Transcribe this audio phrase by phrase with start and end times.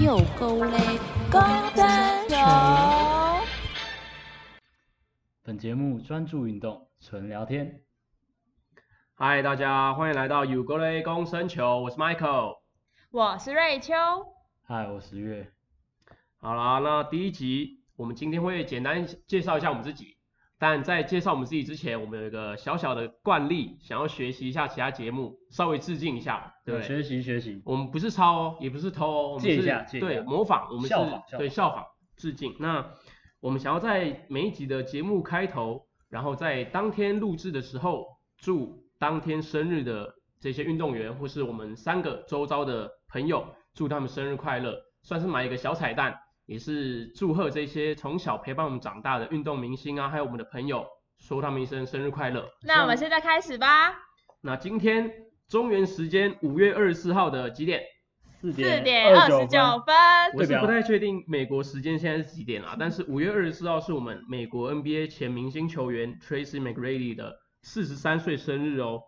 [0.00, 0.78] 又够嘞，
[1.30, 1.40] 高
[1.74, 2.36] 单球。
[5.42, 7.82] 本节目专注运动，纯聊天。
[9.14, 12.58] 嗨，大家欢迎来到有够嘞公生球，我是 Michael。
[13.10, 13.94] 我是瑞秋。
[14.62, 15.52] 嗨，我是月。
[16.38, 20.15] 好啦，那第一集我们今天会简单介绍一下我们自己，
[20.58, 26.80] 但在介绍我们自己之前，我们有一个小小的惯例，想要学习一下其他节目，稍微致敬一下，对？
[26.82, 27.60] 学习学习。
[27.64, 30.94] 我们不是抄哦，也不是偷哦，我们是对模仿，我们是
[31.36, 31.84] 对效仿
[32.16, 32.56] 致敬。
[32.58, 32.84] 那
[33.40, 38.06] 我们想要在每一集的节目开头，然后在当天录制的时候，
[38.38, 50.86] 祝当天生日的这些运动员或是我们三个周遭的朋友，祝他们生日快乐，算是买一个小彩蛋，也是祝贺这些从小陪伴我们长大的运动明星啊，还有我们的朋友，
[51.18, 52.48] 说他们一声生日快乐。
[52.62, 53.94] 那我们现在开始吧。
[54.40, 55.10] 那今天
[55.48, 57.82] 中原时间五月二十四号的几点？
[58.40, 59.94] 四四点二十九分。
[60.34, 69.00] 我是不太确定美国时间现在是几点啊，但是五月二十四号是我们美国 NBA 前明星球员 Tracy McGrady 的四十三岁生日哦。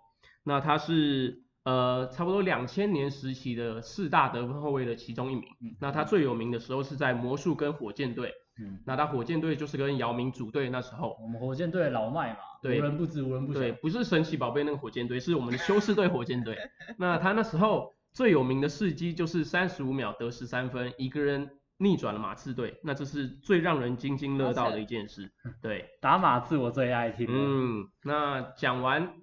[0.45, 5.45] 那他是呃差不多两千年时期的四大得分后卫的其中一名。
[5.63, 11.17] 嗯那他最有名的时候是在魔术跟火箭队，嗯，那他火箭队就是跟姚明组队那时候。
[11.23, 13.61] 我们火箭队的老麦嘛，对无人不知，无人不晓。
[13.61, 16.57] 对，不是神奇宝贝那个火箭队，是我们的休斯队火箭队。
[16.99, 25.31] 那他那时候最有名的事迹就是三十五秒得十三分，一个人逆转了马刺队，那这是最让人津津乐道的一件事。
[25.63, 27.27] 对，打马刺我最爱听。
[27.29, 29.15] 嗯，那讲完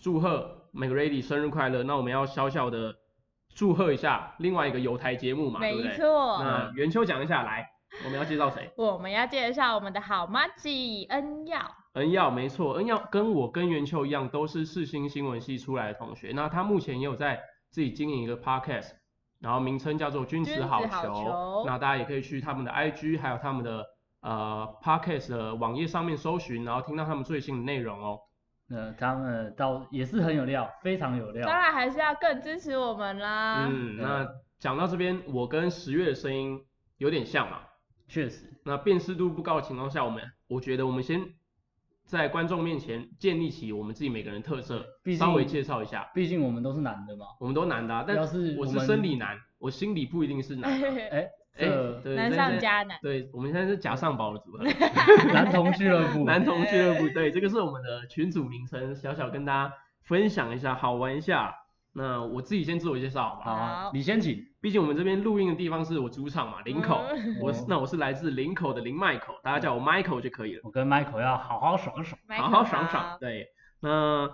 [0.00, 2.94] 祝贺 McGrady 生日快乐，那我们要小小的
[3.54, 5.94] 祝贺一下另外一个有台节目嘛，对不没？
[5.96, 6.42] 错。
[6.42, 7.66] 那元秋讲一下，来，
[8.04, 8.70] 我们要介绍谁？
[8.76, 11.58] 我们要介绍我们的好妈吉恩耀。
[11.94, 16.32] 恩耀没错，恩耀跟我跟元秋一样，都是世新新闻系出来的同学。
[16.34, 17.40] 那他目前也有在
[17.70, 18.90] 自己经营一个 podcast，
[19.40, 23.82] 然后名称叫做君子好君子好球那大家也可以去他们的 IG，还有他们的
[24.20, 28.18] 呃 podcast 的网页上面搜寻，然后听到他们最新的内容哦。
[28.68, 31.46] 呃，他们倒也是很有料，非常有料。
[31.46, 33.68] 当然还是要更支持我们啦。
[33.70, 34.26] 嗯，那
[34.58, 36.60] 讲到这边，我跟十月的声音
[36.98, 37.60] 有点像嘛。
[38.08, 41.20] 确实，那辨识度不高的情况下，我们我觉得我们先
[42.04, 44.84] 在观众面前建立起我们自己每个人特色
[45.18, 46.08] 稍微介绍一下。
[46.14, 47.26] 毕竟我们都是男的嘛。
[47.40, 50.88] 我们都男的、啊，但要是我是生理男，我心里不一定是男、啊。
[51.10, 51.28] 哎，
[51.58, 52.98] 哎、这对，难上加难。
[53.02, 54.64] 对，我们现在是假上宝的组合，
[55.32, 57.08] 男童俱乐部， 男童俱乐部。
[57.08, 59.72] 对，这个是我们的群组名称，小小跟大家
[60.02, 61.54] 分享一下，好玩一下。
[61.98, 63.90] 那我自己先自我介绍好吧好？
[63.94, 64.38] 你先请。
[64.60, 67.02] 毕竟我们这边录音的地方是我主场嘛，林口。
[67.08, 70.60] 嗯 我是那我是来自林口的林麦口，大家叫我 Michael 就可以了。
[70.64, 72.20] 我跟 Michael 要好好爽爽。
[72.36, 73.16] 好好爽爽。。
[73.18, 73.46] 对，
[73.80, 74.28] 那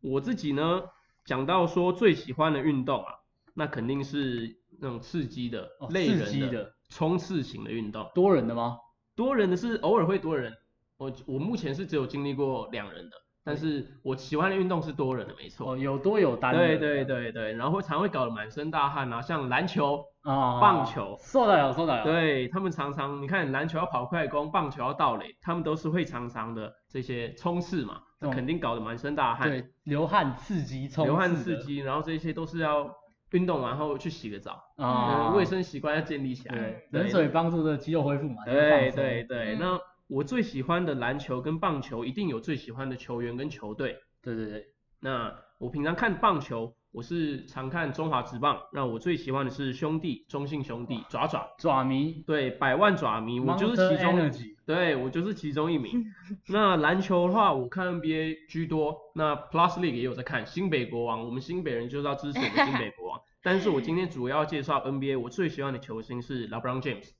[0.00, 0.82] 我自己呢，
[1.24, 3.14] 讲到说最喜欢的运动啊，
[3.54, 8.08] 那肯定是那种刺激的、哦累人刺激的冲刺型的运动。
[8.14, 8.78] 多人的吗？
[9.14, 10.52] 多人的是偶尔会多人，
[10.96, 15.72] 我我目前是只有经历过两人的，但是我喜欢的运动是多人的，没错。
[15.72, 16.58] 哦，有多有单的。
[16.58, 22.04] 对对对对，然后会常会搞得满身大汗啊，像篮球，啊，棒球受得了，受得了。
[22.04, 32.88] 对他们常常，你看篮球要跑快攻，棒球要盗垒，他们都是会常常的这些冲刺嘛，那嗯肯定搞得满身大汗，对，流汗刺激，冲流汗刺激，然后这些都是要
[33.32, 36.56] 运动完后去洗个澡，啊，嗯卫生习惯要建立起来。
[36.56, 38.44] 对，冷水帮助这个肌肉恢复嘛。
[38.46, 43.98] 就是对对对，嗯那我最喜欢的篮球跟棒球，一定有最喜欢的球员跟球队。
[44.22, 44.66] 对对对，
[45.00, 54.30] 那我平常看棒球，我是常看中华职棒，那我最喜欢的是兄弟，中信兄弟，爪爪，爪迷，对，百万爪迷，我就是其中
[54.64, 56.04] 对我就是其中一名。
[56.48, 60.46] 那篮球的话，我看 NBA 居多，那 Plus League 也有在看。
[60.46, 63.20] 新北国王，我们新北人就是要支持我们新北国王。
[63.42, 67.10] 但是我今天主要介绍 NBA，我最喜欢的球星是 LeBron James，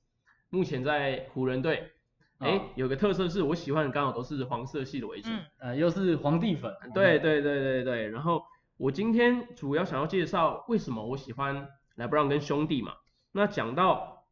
[0.49, 1.91] 目前在湖人队。
[2.37, 5.29] 哎、哦有个特色是我喜欢的刚好都是黄色系的为主。
[5.29, 6.71] 嗯呃，又是皇帝粉。
[6.93, 8.43] 对对对对对，然后
[8.79, 12.93] 我今天主要想要介绍为什么我喜欢莱布朗跟兄弟嘛。
[13.33, 14.23] 那讲到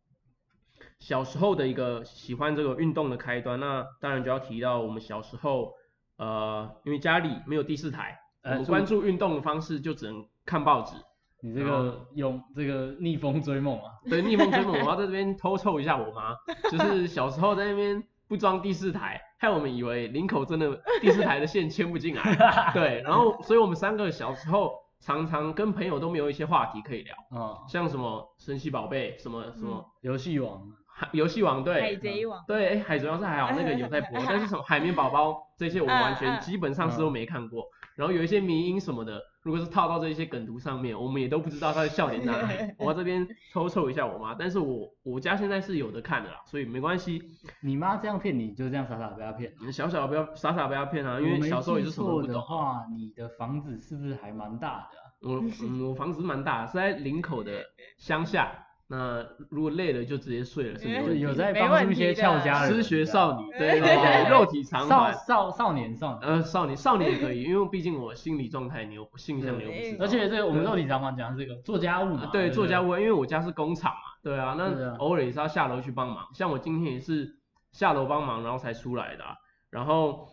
[1.00, 5.74] 小时候的一个喜欢这个运动的开端，那当然就要提到我们小时候，
[6.16, 10.96] 呃，因为家里没有第四台，我们关注运动的方式就只能看报纸。
[11.42, 16.34] 你这个用这个逆风追梦啊，对，逆风追梦，我要在这边偷凑一下我妈，
[16.72, 22.24] 就是小时候在那边不装第四台，害我们以为林口真的 第四台的线牵不进来。
[22.74, 37.64] 对，然后所以我们三个小时候常常跟朋友都没有一些话题可以聊，嗯，像什么神奇宝贝，什么什么游戏王，海游戏王对，海贼王，对，哎，海贼王是还好，那个有在播， 但是什么海绵宝宝这些我完全基本上是都没看过。
[37.96, 42.74] 然后有一些迷音什么的，如果是套到这些梗图上面，我们也都不知道他的笑点在哪里。
[42.78, 47.24] 我这边 偷臭一下我妈，但是我我家现在是有的看的啦，所以没关系。
[47.62, 49.54] 你妈这样骗你，就这样傻傻不要骗。
[49.66, 52.42] 你小小的不要傻傻不要骗啊，因为小时候也是什么都不懂。
[52.42, 55.08] 话，你的房子是不是还蛮大的啊？
[55.22, 57.64] 我嗯，我房子蛮大，是在林口的
[57.98, 58.67] 乡下。
[58.90, 61.20] 那如果累了就直接睡了，是没就问题。
[61.20, 65.12] 有在帮助一些俏家人，失学少女，对对对对，肉体偿少还。
[65.12, 66.22] 少少年少年。
[66.22, 70.06] 呃，少年少年也可以，因为毕竟我心理状态你又不性向你又不知道。
[70.06, 76.26] 而且这个我们肉体偿还讲的是这个做家务嘛，啊对，做家务，因为我家是工厂嘛，对啊，对那啊偶尔也是要下楼去帮忙。
[76.34, 77.28] 像我今天也是
[77.74, 79.36] 下楼帮忙，然后才出来的啊、
[79.70, 80.30] 然后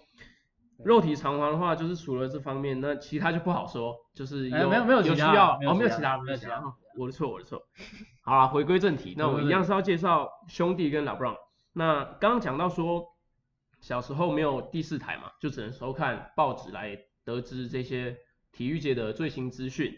[0.85, 7.61] 肉体偿还的话，就是除了这方面，那其他就不好说，就是有、哎没有没有有需要哦，没有其他没有其他，没有其他哦我的错，我的错。
[8.23, 11.37] 好了，回归正题，那我一样是要介绍兄弟跟老布朗。
[11.73, 13.05] 那刚刚讲到说，
[13.81, 18.17] 小时候没有第四台嘛，就只能收看报纸来得知这些
[18.53, 19.93] 体育界的最新资讯。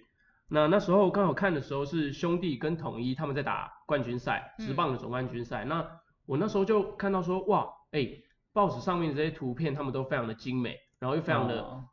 [0.48, 5.64] 那那时候刚好看的时候是兄弟跟统一他们在打冠军赛，直棒的总冠军赛。
[5.64, 5.84] 那
[6.24, 8.08] 我那时候就看到说，哇，哎、
[8.56, 11.84] 报纸上面的这些图片他们都非常的精美，然后又非常的、哦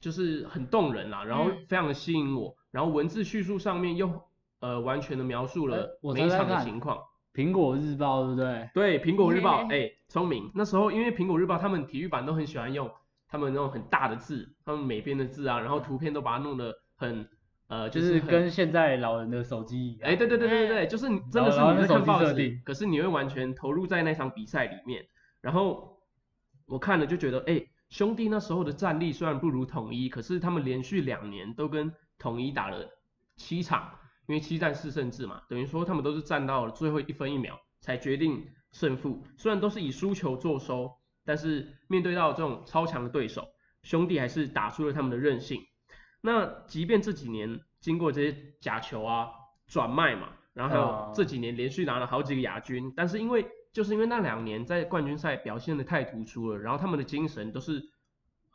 [0.00, 4.10] 就是很动人啦，然后嗯非常的吸引我，然后文字叙述上面又
[4.58, 6.98] 呃完全的描述哎了我每一场的情况。
[7.32, 8.70] 苹果日报对不对？
[8.74, 10.50] 对，苹果日报，嘿哎、聪明。
[10.56, 12.90] 那时候因为苹果日报他们体育版都很喜欢用
[13.28, 17.28] 他们那种很大的字，他们每边的字啊，然后图片都把它弄得很
[17.68, 20.10] 呃，就就是跟现在老人的手机一样。
[20.10, 25.06] 哎，对对对对对对，就是你真的是在看报纸可是你会完全投入在那场比赛里面。
[25.40, 25.91] 然后
[26.72, 32.88] 我看了就觉得，哎，兄弟那时候的战力虽然不如统一，可是他们连续两年都跟统一打了
[33.36, 33.92] 七场，
[34.26, 39.22] 因为七战四胜制嘛，等于说他们都是战到了最后一分一秒才决定胜负。
[39.36, 40.90] 虽然都是以输球作收，
[41.26, 43.46] 但是面对到这种超强的对手，
[43.82, 45.60] 兄弟还是打出了他们的韧性。
[46.22, 49.28] 那即便这几年经过这些假球啊
[49.66, 57.82] 转卖嘛，然后还哦有这几年连续拿了好几个亚军，但是因为就是因为那两年在冠军赛表现的太突出了，然后他们的精神都是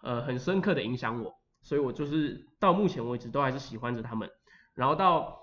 [0.04, 4.30] 呃很深刻的影响我，所以我就是到目前为止都还是喜欢着他们。
[4.76, 5.40] 然后到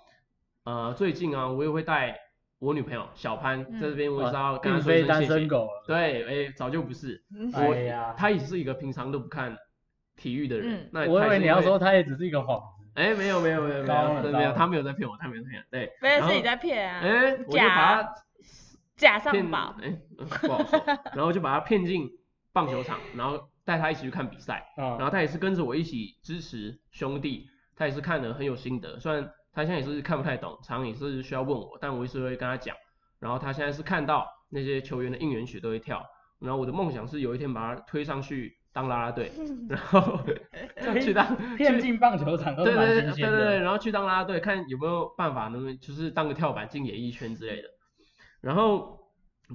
[0.65, 2.17] 呃最近啊，我也会带
[2.61, 5.41] 我女朋友小潘嗯在这边，我也是要跟她说一非单声谢谢。
[5.41, 5.85] 身狗了。
[5.87, 7.21] 对，哎，早就不是，
[7.53, 9.57] 哎我呀他也是一个平常都不看
[10.15, 10.89] 体育的人嗯。
[10.93, 12.85] 那我以为你要说他也只是一个谎子。
[12.95, 15.93] 哎，没有没有没有没有没有，他没有在骗我，他没有在骗，对。
[16.01, 18.15] 不是你在骗啊，哎，我就把假他
[18.97, 20.81] 假上骗，宝，哎，呃不好说。
[21.15, 22.09] 然后就把他骗进
[22.53, 27.47] 棒球场，然后带他一起去看比赛， 啊然后他也是跟着我一起支持兄弟，
[27.77, 32.75] 他也是看得很有心得，虽然他现在也是看不太懂，常常也是需要问我，但我一直会跟他讲。
[33.21, 36.05] 然后他现在是看到那些球员的应援曲都会跳，
[36.41, 39.33] 然后我的梦想是有一天把他推上去当啦啦队，
[39.67, 40.21] 然后
[41.01, 43.59] 去当 骗去进棒球场都是蛮对对对新对对。
[43.61, 47.69] 然后去当啦啦队，看有没有办法能不能就是当个跳板进演艺圈之类的。
[48.45, 49.01] 然后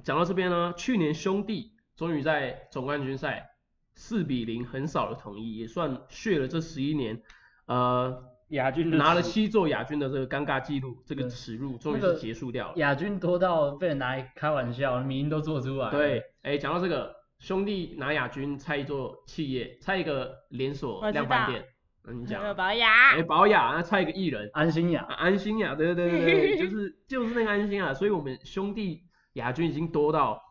[0.02, 3.50] 讲到这边呢，去年兄弟终于在总冠军赛
[3.94, 7.22] 四比零横扫了统一，也算血了这十一年，
[7.66, 12.74] 呃，亚军拿了耻七座亚军的这个尴尬记录，这个耻辱终于是结束掉了。
[12.78, 15.90] 亚军多到被人拿来开玩笑，名都做出来了。
[15.92, 21.64] 对，哎，讲到这个，兄弟拿亚军，拆一座企业，拆一个连锁量贩店，
[22.04, 24.48] 那你讲啊，有保雅哎，，宝雅，那差一个艺人。
[24.52, 29.02] 安心雅啊 安心雅，对对对对对，就是就是那个安心雅，所以我们兄弟
[29.34, 30.42] 亚军已经多到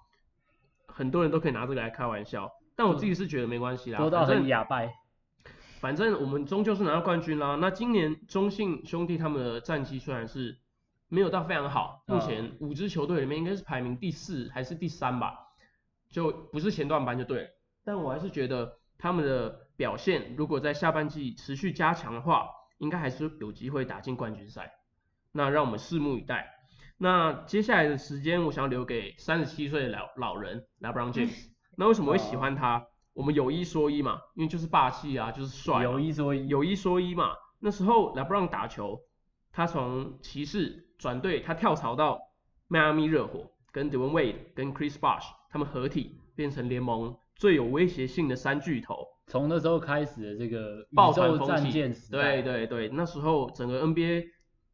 [0.85, 4.93] 很多人都可以拿这个来开玩笑，但我自己是觉得没关系啦，多到反正很哑败。
[5.79, 7.55] 反正我们终究是拿到冠军啦。
[7.55, 10.57] 那今年中信兄弟他们的战绩虽然是
[11.07, 15.33] 没有到非常好，嗯目前五支球队里面应该是排名第四还是第三吧，
[16.09, 17.49] 就不是前段班就对了。
[17.85, 24.73] 但我还是觉得他们的表现如果在下半季持续加强的话，应该还是有机会打进冠军赛。
[25.31, 26.53] 那让我们拭目以待。
[26.97, 31.47] 那接下来的时间，我想要留给三十七岁的老老人 LeBron James。
[31.77, 32.87] 那为什么会喜欢他？
[33.13, 35.81] 我们有一说一嘛，因为就是霸气啊，就是帅。
[35.81, 38.99] 有一说一，有一说一嘛，那时候 LeBron 打球，
[39.53, 42.19] 他从骑士转队，他跳槽到
[42.67, 51.71] 迈阿密热火，跟 Dwayne Wade 跟 Chris Bosh 他们合体，变成联盟最有威胁性的三巨头，从那时候开始的这个宇抱团宙战风气。
[51.71, 54.25] 舰时代，对对对，那时候整个 NBA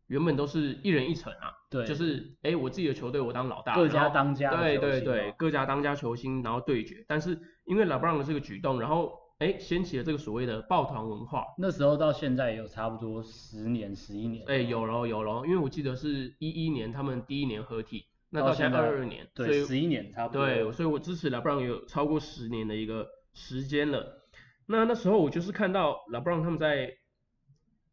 [0.07, 7.03] 原本都是一人一城啊，对就是哎我自己的球队我当老大，各家当家对对对哦，各家当家球星，然后对决。
[7.07, 14.45] 但是因为 LeBron 的这个举动，然后哎掀起了这个所谓的抱团文化，那时候到现在也有差不多十年、十一年。
[14.47, 20.45] 哎，有咯有咯，因为我记得是一一年他们第一年合体，那到现在到现在二二年，对，十一年差不多。
[20.45, 24.21] 对，所以我支持 LeBron 有超过十年的一个时间了。
[24.67, 26.91] 那那时候我就是看到 LeBron 他们在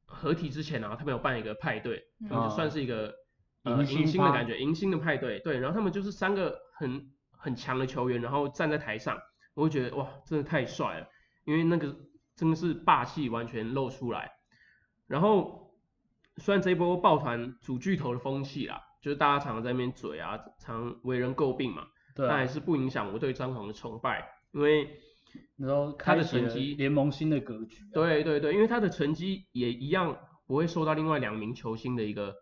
[0.06, 3.14] 合体之前啊，他们有办一个派对，他们就算是一个、
[3.64, 5.38] 呃迎新迎新的感觉，迎新的派对。
[5.40, 9.18] 对，然后他们就是三个很很强的球员，然后站在台上，
[9.54, 11.06] 我会觉得哇，真的太帅了，
[11.44, 11.94] 因为那个
[12.34, 14.30] 真的是霸气完全露出来。
[15.06, 15.74] 然后
[16.38, 21.86] 虽然这一波抱团主巨头的风气啦，就是大家常常在那边嘴啊，常为人诟病嘛。
[22.14, 24.98] 但还，是不影响我对张皇的崇拜，因为
[25.56, 27.94] 那时候他的成绩联盟新的格局啊。
[27.94, 32.34] 对对对，因为他的成绩也一样不会受到另外两名球星的一个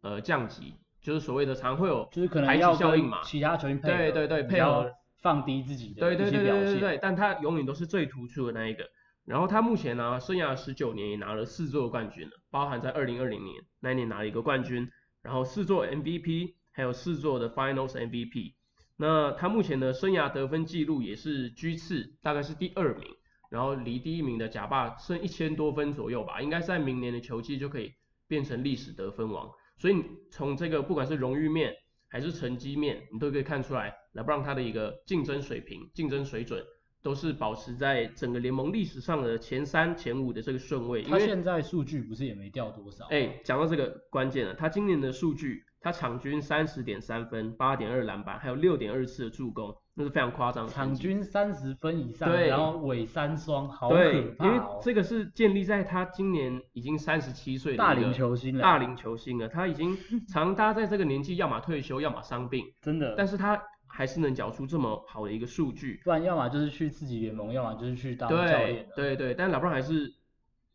[0.00, 6.44] 呃降级，就是所谓的常会有就是可能要效应嘛，其他球星配合，对对对配合放低自己的对对对。
[6.44, 8.84] 对对对，但他永远都是最突出的那一个。
[9.24, 14.90] 然后他目前呢，生涯十九年也拿了四座冠军了，包含在二零二零年那一年拿了一个冠军，
[15.22, 18.54] 然后四座 MVP，还有四座的 Finals MVP。
[19.02, 23.04] 那他目前的生涯得分记录也是居次，大概是第二名，
[23.50, 27.92] 然后离第一名的贾巴剩一千多分左右吧，应该在明年的球季就可以
[28.28, 29.50] 变成历史得分王。
[29.76, 31.74] 所以你从这个不管是荣誉面
[32.06, 36.64] 还是成绩面，你都可以看出来，LeBron 他的一个竞争水平、竞争水准
[37.02, 41.02] 都是保持在整个联盟历史上的前三、前五的这个顺位。
[41.02, 43.06] 他现在数据不是也没掉多少？
[43.06, 50.94] 哎，讲到这个关键了，他今年的数据，他场均三十点三分、八点二篮板，还有六点二次的助攻，那是非常夸张的场。
[50.94, 54.80] 均三十分以上，对然后尾三双，好可对，怕因为哦！
[54.80, 59.98] 这个是建立在他今年已经三十七岁的大龄球星了，大龄球星了，他已经
[60.28, 63.14] 常搭在这个年纪，要么退休，要么伤病， 真的。
[63.16, 66.00] 但是他还是能缴出这么好的一个数据。
[66.04, 69.16] 不然要么就是去自己联盟，要么就是去当教练对。
[69.16, 70.14] 对对，但老布朗还是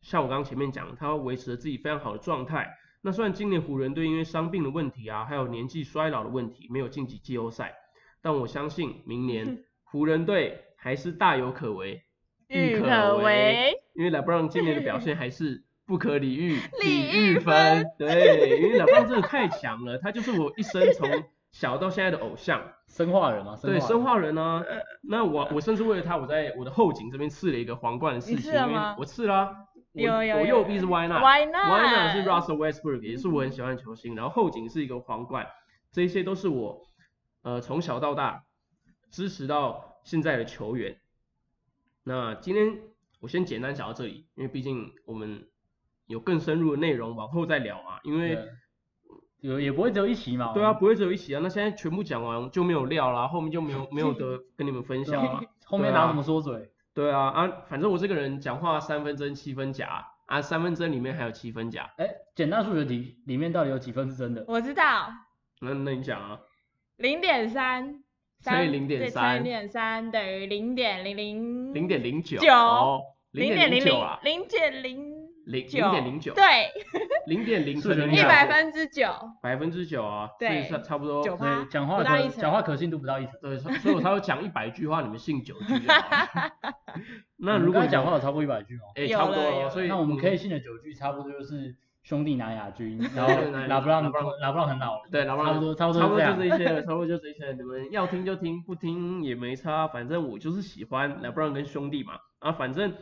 [0.01, 2.69] 像我刚刚前面讲，他维持了自己非常好的状态。
[3.01, 7.75] 那虽然今年湖人队因为伤病的问题啊，还有年纪衰老的问题，没有晋级季后赛，
[8.21, 12.03] 但我相信明年湖人队还是大有可为，
[12.47, 21.09] 郁可可为，因为 LeBron 今年的表现还是不可理喻， 李李玉玉芬芬，对，因为 LeBron 真的太强了，他就是我一生从
[21.51, 22.61] 小到现在的偶像。
[22.87, 24.63] 生化人嘛，对，生生化人呢、
[25.03, 28.53] 那我我甚至为了他，我在我的后颈这边刺了一个皇冠的刺你青，
[28.97, 29.66] 我刺啦、我
[29.97, 35.47] 有有有我右臂是 Why not Why Why not 是 Russell Westbrook，也是我很喜欢的球星，然后后颈是一个皇冠，
[35.91, 36.87] 这些都是我
[37.41, 38.43] 呃从小到大
[39.11, 40.99] 支持到现在的球员。
[42.03, 42.77] 那今天
[43.19, 45.47] 我先简单讲到这里，因为毕竟我们
[46.05, 48.37] 有更深入的内容往后再聊啊，因为
[49.39, 50.53] 有也不会只有一期嘛。
[50.53, 55.41] 对啊，不会只有一期啊，那现在全部讲完就没有料啦，后面就没有没有得跟你们分享了啊。
[55.65, 56.71] 后面拿什么说嘴？
[56.97, 64.43] 对啊啊，反正我这个人讲话三分真七分假啊，三分真里面还有七分假，哎，简单数学题里面到底有几分是真的？
[64.47, 65.07] 我知道，
[65.61, 66.39] 那那你讲啊，
[66.95, 68.03] 零点三，
[68.43, 76.43] 乘以零点三乘以零点三等于零点零零零点零九九哦，零零点零九啊，零点零零点零九，对，
[77.27, 79.09] 零点零数学乘以一百分之九，
[79.41, 81.65] 百分之九啊，所以对差差不多，九所以。
[81.69, 83.33] 讲话可讲话可信度不到一成。
[83.41, 86.73] 对，所所以我才会讲一百句话，你们信九句就好了。
[87.39, 88.91] 那如果讲话有超过一百句哦。
[88.95, 96.21] 哎，有差不多所以那我们可以嗯信的九句，差不多就是兄弟拿亚军， 然后拿拉布朗拉布朗拉布朗很老了，对，老差不多差不多差不多。
[96.21, 97.53] 就这些了， 差不多就这一些了。
[97.53, 102.13] 你们要听就听，不听也没差，反正我就是喜欢 LeBron 跟兄弟嘛。
[102.39, 102.93] 啊，反正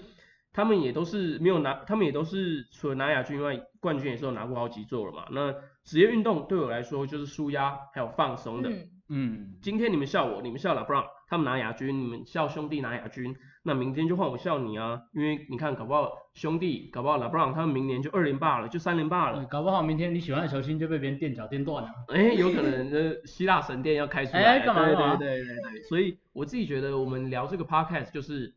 [0.55, 5.25] 他们也都是没有拿，他们也都是除了拿亚军以外，冠军也是有拿过好几座了嘛。
[5.29, 8.69] 那职业运动对我来说就是舒压还有放松的。
[8.69, 19.39] 嗯，嗯，今天你们笑我，你们笑 LeBron，他们拿亚军，你们笑兄弟拿亚军，那明天就换我笑你啊，因为你看搞不好兄弟，搞不好 LeBron 他们明年就二连霸了，就三连霸了。
[19.39, 21.89] 呃搞不好明天你喜欢的球星就被别人垫脚垫断了。
[22.07, 28.53] 哎，有可能呃，希腊神殿要开出来，哎干嘛对干嘛对对对对，所以我自己觉得我们聊这个 podcast 就是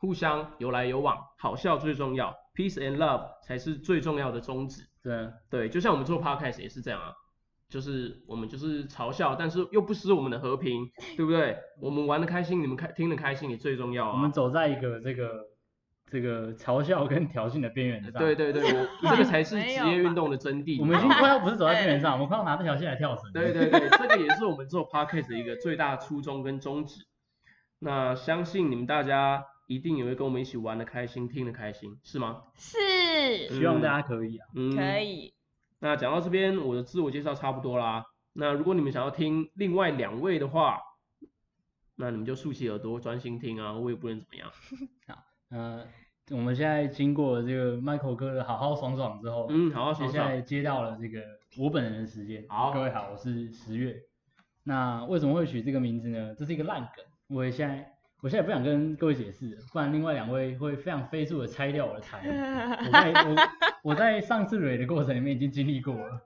[0.00, 4.82] 互相有来有往，好笑最重要，peace and love 才是最重要的宗旨。
[5.02, 7.12] 对，对，就像我们做 podcast 也是这样啊，
[7.68, 11.56] 就是我们就是嘲笑，但是又不失我们的和平， 对不对？
[11.82, 14.12] 我们玩的开心，你们开听得开心也最重要啊。
[14.12, 15.46] 我们走在一个这个
[16.10, 18.12] 这个嘲笑跟挑衅的边缘上。
[18.14, 20.80] 对，对对，我 这个才是职业运动的真谛。
[20.80, 23.30] 我们已经快要不是走在边缘上， 我们快要拿这条线来跳绳。
[23.32, 27.04] 对对对，这个也是我们做 podcast 的一个最大初衷跟宗旨。
[27.78, 32.42] 那相信你们大家一定也会跟我们一起玩的开心，听的开心，是吗？
[32.56, 32.76] 是
[33.50, 34.48] 希望大家可以啊。
[34.56, 34.98] 嗯，可。
[34.98, 35.32] 以，
[35.78, 38.04] 那讲到这边，我的自我介绍差不多啦。
[38.32, 40.80] 那如果你们想要听另外两位的话，
[41.94, 44.50] 那你们就竖起耳朵专心听啊，我也不能怎么样。
[45.06, 45.86] 好呃，
[46.32, 50.26] 我们现在经过了这个 Michael 哥的好好爽爽之后，嗯，好好接爽爽。
[50.26, 51.22] 现在接到了这个
[51.56, 52.44] 我本人的时间。
[52.48, 53.94] 好各位好，我是十月。
[54.64, 56.34] 那为什么会取这个名字呢？
[56.34, 57.89] 这是一个烂梗，我也现在
[58.22, 62.20] 我现在不想跟各位解释，不然另外两位会非常飞速的拆掉我的台。
[62.86, 63.36] 我在我
[63.82, 66.20] 我在上次蕊的过程里面已经经历过了。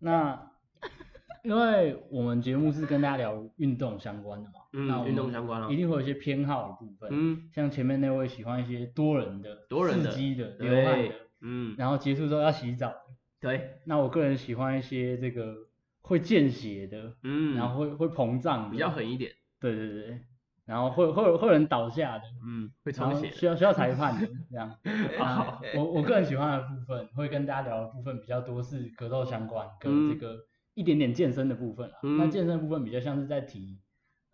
[0.00, 0.50] 那
[1.44, 7.08] 因为我们节目是跟大家聊运动相关的嘛，嗯，运动相关了一，定会有一些偏好的部分。
[7.12, 12.96] 嗯，像前面那位喜欢一些多人的、多人的刺激的、流汗的，，嗯，然后结束之后要洗澡的。
[13.40, 15.54] 对，那我个人喜欢一些这个
[16.02, 20.20] 会见血的，嗯，然后会会膨胀的，比较狠一点，对对对，
[20.68, 24.68] 然后会会有会有人倒下的，嗯，会充血，需要需要裁判的这样。
[25.18, 30.36] 啊我我个人喜欢的部分，会跟大家聊的部分比较多是格斗相关，跟这个
[30.74, 31.96] 一点点健身的部分啊。
[32.02, 33.78] 嗯那健身的部分比较像是在提，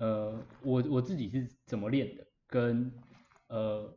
[0.01, 2.91] 呃，我我自己是怎么练的，跟
[3.47, 3.89] 呃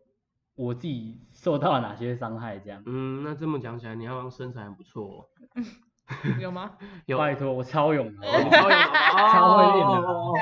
[0.56, 2.84] 我自己受到了哪些伤害这样。
[2.86, 5.26] 嗯，那这么讲起来，你好像身材很不错哦，
[6.40, 6.72] 有吗？
[7.06, 8.76] 有，拜托，我超勇的，我超勇的
[9.34, 10.34] 超会练的我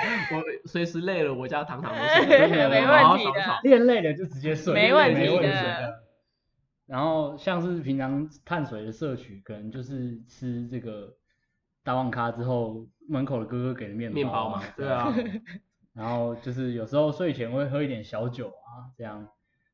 [0.66, 3.60] 随时累了，我家糖糖都是，真的没问题的。
[3.64, 6.04] 练累了就直接睡，没问题题的的。
[6.86, 11.12] 然后像是平常碳水的摄取，可能就是吃这个
[11.84, 15.12] 大旺咖之后，门口的哥哥给的面面包啊嘛，对啊，
[15.94, 19.28] 然后就是有时候睡前会喝一点小酒啊，这样。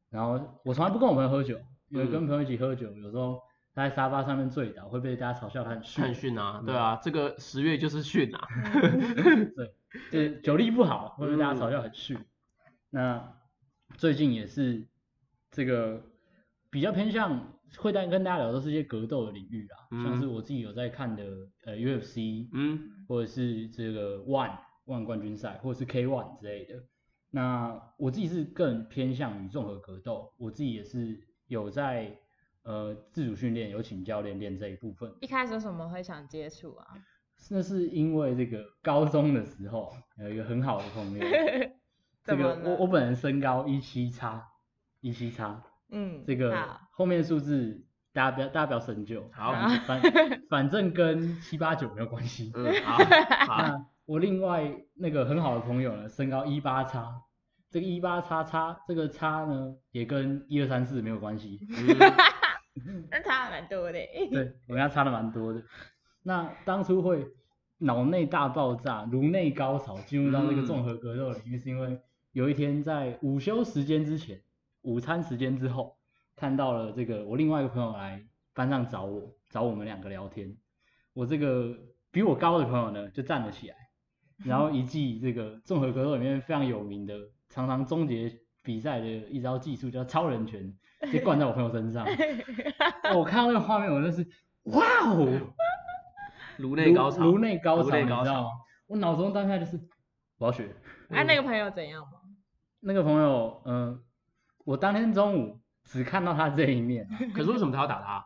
[0.09, 1.57] 然后我从来不跟我朋友喝酒，
[1.89, 3.41] 因为嗯跟朋友一起喝酒，有时候
[3.73, 8.47] 他在沙发上面醉倒，会被大家嘲笑他很逊很逊啊，对啊，这个十月就是逊啊，
[9.55, 9.73] 对，
[10.11, 12.19] 就是酒力不好，会被大家嘲嗯笑很逊。
[12.89, 13.33] 那
[13.97, 14.87] 最近也是
[15.51, 16.03] 这个
[16.69, 21.23] 比较偏向会带跟大家聊的是一些格斗的领域啦，像是嗯我自己有在看的
[21.65, 26.83] 呃 UFC，嗯或者是这个 One One 冠军赛，或者是 K One 之类的。
[27.29, 32.19] 那我自己是更偏向于综合格斗，我自己也是有在
[32.63, 35.11] 呃自主训练，有请教练练这一部分。
[35.21, 36.87] 一开始为什么会想接触啊？
[37.49, 41.25] 那是因为这个高中的时候有一个很好的朋友，
[42.23, 44.47] 这个我我本人身高一七叉，
[44.99, 46.55] 一七叉，嗯，这个
[46.91, 49.53] 后面的数字大家不要大家不要深究，好
[49.87, 49.99] 反
[50.51, 52.51] 反正跟七八九没有关系。
[52.53, 52.71] 嗯，
[53.47, 57.23] 好，我另外那个很好的朋友呢，身高一八叉，
[57.71, 61.87] 这个一八叉叉这个叉呢也跟一二三四没有关系，嗯
[63.09, 63.99] 那差蛮多的。
[64.31, 65.61] 对 我跟他差的蛮多的。
[66.23, 67.27] 那当初会
[67.79, 71.99] 脑内大爆炸、颅内高潮，进入到那个嗯综合格斗领域，是因为
[72.31, 74.41] 有一天在午休时间之前，
[74.83, 75.97] 午餐时间之后，
[76.35, 80.55] 看到了这个我另外一个朋友来班上找我，找我们两个聊天。
[81.13, 81.75] 我这个
[82.11, 83.75] 比我高的朋友呢，就站了起来，
[84.45, 87.15] 然后一记这个综合格斗里面非常有名的，
[87.49, 88.31] 常常终结
[88.63, 90.73] 比赛的一招技术叫超人拳，
[91.11, 92.05] 就灌在我朋友身上。
[92.05, 94.27] 哦 我看到那个画面，我真是
[94.63, 95.39] 哇哦，
[96.57, 98.49] 颅内高潮，颅内高潮，你知道吗？
[98.87, 99.79] 我脑中当下就是
[100.37, 100.75] 我要学。
[101.09, 102.19] 啊，那个朋友怎样吗？
[102.81, 104.01] 那个朋友，嗯、
[104.65, 108.25] 我当天中午只看到他这一面，可是为什么他要打他？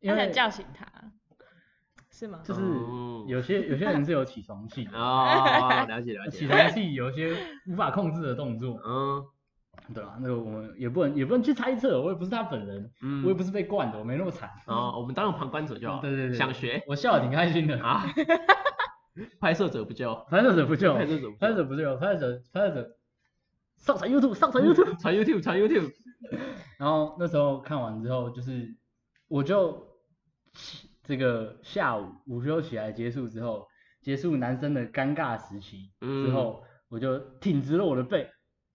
[0.00, 0.86] 因为他想叫醒他，
[2.10, 2.40] 是吗？
[2.44, 7.36] 就是嗯有些有些人是有起床气的，哦，了解了起解，床气有一些
[7.68, 9.24] 无法控制的动作，嗯
[9.94, 10.16] 对啊？
[10.20, 14.48] 那个我们也不能也不能去猜测，我也不是他本人，嗯，我也不是被灌的，我没那么惨。
[14.66, 17.82] 哦，我们当个旁观者就好，对对对，想学我笑得挺开心的。
[17.82, 18.04] 啊，
[19.40, 22.96] 拍摄者不救，拍摄者不救，拍摄者不救，拍摄者不救，拍摄者拍摄者
[23.76, 25.00] 上传 YouTube，上传 YouTube。
[25.00, 25.90] 传 YouTube 传 YouTube，
[26.78, 28.74] 然后那时候看完之后，就是
[29.28, 29.86] 我就
[31.02, 33.66] 这个下午午休起来结束之后，
[34.00, 38.28] 结束男生的尴尬时期之后，我就挺直了我的背，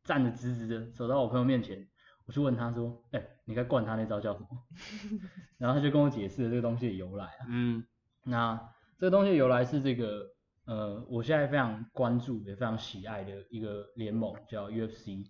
[0.07, 1.87] 站得直直的，走到我朋友面前，
[2.25, 4.47] 我去问他说，哎、你该灌他那招叫什么？
[5.59, 7.45] 然后他就跟我解释了这个东西的由来啊。
[7.49, 7.83] 嗯
[8.23, 8.59] 那
[8.97, 10.25] 这个东西的由来是这个，
[10.65, 15.25] 呃，我现在非常关注也非常喜爱的一个联盟叫 UFC，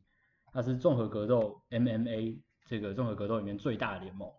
[0.53, 4.29] 它是综合格斗 MMA 这个综合格斗里面最大的联盟，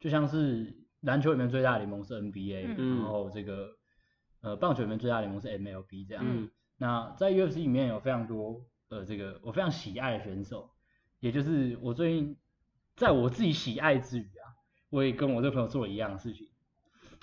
[0.00, 3.68] 就像是篮球里面最大的联盟是 NBA，、嗯然后这个
[4.40, 6.24] 呃棒球里面最大的联盟是 MLB 这样。
[6.26, 10.70] 嗯那在 UFC 里面有非常多呃这个我非常喜爱的选手，
[11.20, 12.36] 也就是我最近
[12.96, 14.44] 在我自己喜爱之余啊，
[14.90, 16.48] 我也跟我这个朋友做了一样的事情。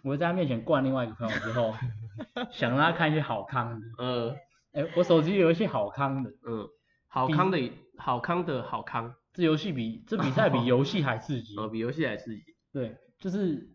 [0.03, 1.73] 我在他面前灌另外一个朋友之后，
[2.51, 3.88] 想让他看一些好康的。
[3.97, 4.36] 呃
[4.73, 6.67] 哎、我手机有一些好康的，嗯，
[7.08, 11.56] 好康的好康的好康，这游戏比这比赛比游戏还刺激。
[11.58, 13.69] 呃，比游戏还刺激，对，就是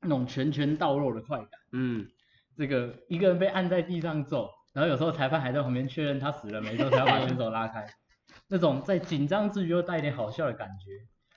[0.00, 1.48] 那种拳拳到肉的快感。
[1.72, 2.08] 嗯
[2.56, 7.84] 这个一个人被按在地上揍，然后有时候裁判还在旁边确认他死了没之后，才要把选手拉开。
[8.46, 10.92] 那种在紧张之余又带一点好笑的感觉，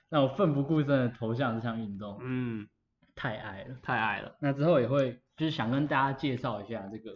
[0.08, 2.68] 让我奋不顾身的投向这项运动，嗯
[3.16, 3.74] 太爱了。
[3.82, 7.10] 太爱了，那之后也会就是想跟大家介绍一下这个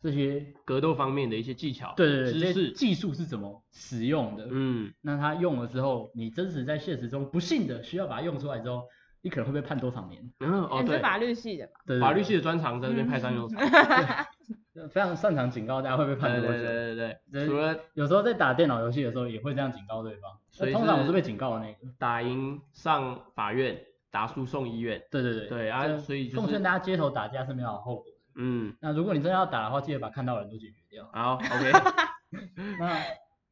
[0.00, 4.48] 这些格斗方面的一些技巧，对对对，这些知识，技术是怎么使用的。
[4.50, 8.84] 嗯，那他用了之后，你真实在现实中不幸的需要把它用出来之后，
[9.20, 10.32] 你可能会被判多少年？
[10.40, 11.72] 哦对，是法律系的吧？
[11.86, 13.68] 对法律系的专长在那边派上用场， 对
[14.90, 16.48] 非常擅长警告大家会被判多久。
[16.48, 21.78] 对对对对对，除了有时候在打电脑游戏的时候也会这样警告对方，所以通常我是被警告的那个。
[21.98, 23.78] 打赢上法院，
[24.10, 25.48] 打输送医院，对对对。
[25.48, 28.12] 对啊所以就是奉劝大家街头打架是没有好后果的。
[28.40, 31.08] 嗯，那如果你真的要打的话，记得把看到的人都解决掉。
[31.12, 31.72] 好，OK，
[32.78, 33.02] 那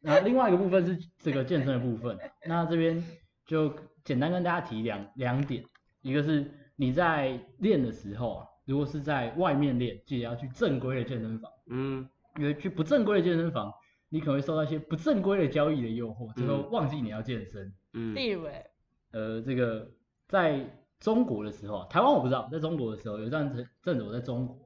[0.01, 3.03] 那另外一个部分是这个健身的部分，那这边
[3.45, 5.65] 就简单跟大家提两两点，
[6.03, 12.07] 一个是你在练的时候啊，如果是在外面练，记得要去正规的健身房，嗯，
[12.39, 13.73] 因为去不正规的健身房，
[14.09, 16.71] 你可能会受到一些不正规的交易的诱惑，最后嗯。
[16.71, 17.73] 忘记你要健身。
[17.95, 18.45] 嗯，例如。
[18.45, 18.71] 欸，
[19.13, 19.91] 呃，这个
[20.29, 20.69] 在
[21.01, 24.59] 中国的时候啊，台湾我不知道，在中国的时候有这样子阵子我在中国，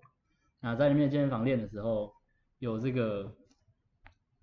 [0.61, 2.13] 啊在那边健身房练的时候，
[2.59, 3.35] 有这个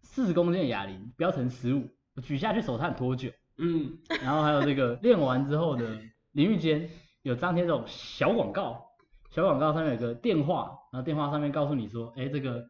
[0.04, 3.30] 四十公斤的哑铃标成十五，我举下去手探多久？
[3.58, 6.00] 嗯，然后还有这个练完之后的
[6.34, 6.88] 淋浴间
[7.24, 8.87] 有张贴这种小广告，
[9.30, 12.64] 小广告上面有个电话，然后电话上面告诉你说，哎，这个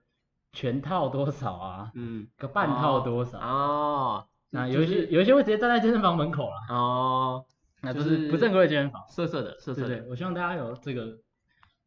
[0.51, 1.91] 全套多少啊？
[1.95, 3.39] 嗯，个半套多少？
[3.39, 7.45] 哦，那有一些有一些会直接站在健身房门口了，哦，
[7.81, 9.03] 那就就是是不正规的健身房。
[9.07, 11.17] 色色的，色色的，对对，我希望大家有这个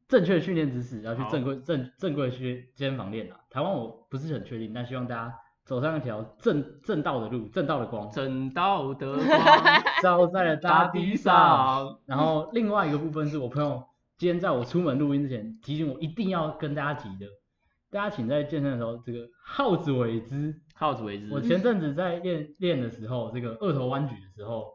[0.09, 3.37] 正确的训练知识，要去正规正正规的去健身房练啊。
[3.51, 11.35] 台湾我不是很确定，但希望大家走上一条正正道的路，正道的光，正道的 光照在了大地上。
[11.35, 13.83] 上，然后另外一个部分是我朋友
[14.21, 17.25] 今天在我出门录音之前提醒我一定要跟大家提的，
[17.91, 20.55] 大家请在健身的时候这个耗子尾姿。
[20.75, 24.67] 耗子为之，我前阵子在练练的时候，这个二头弯举的时候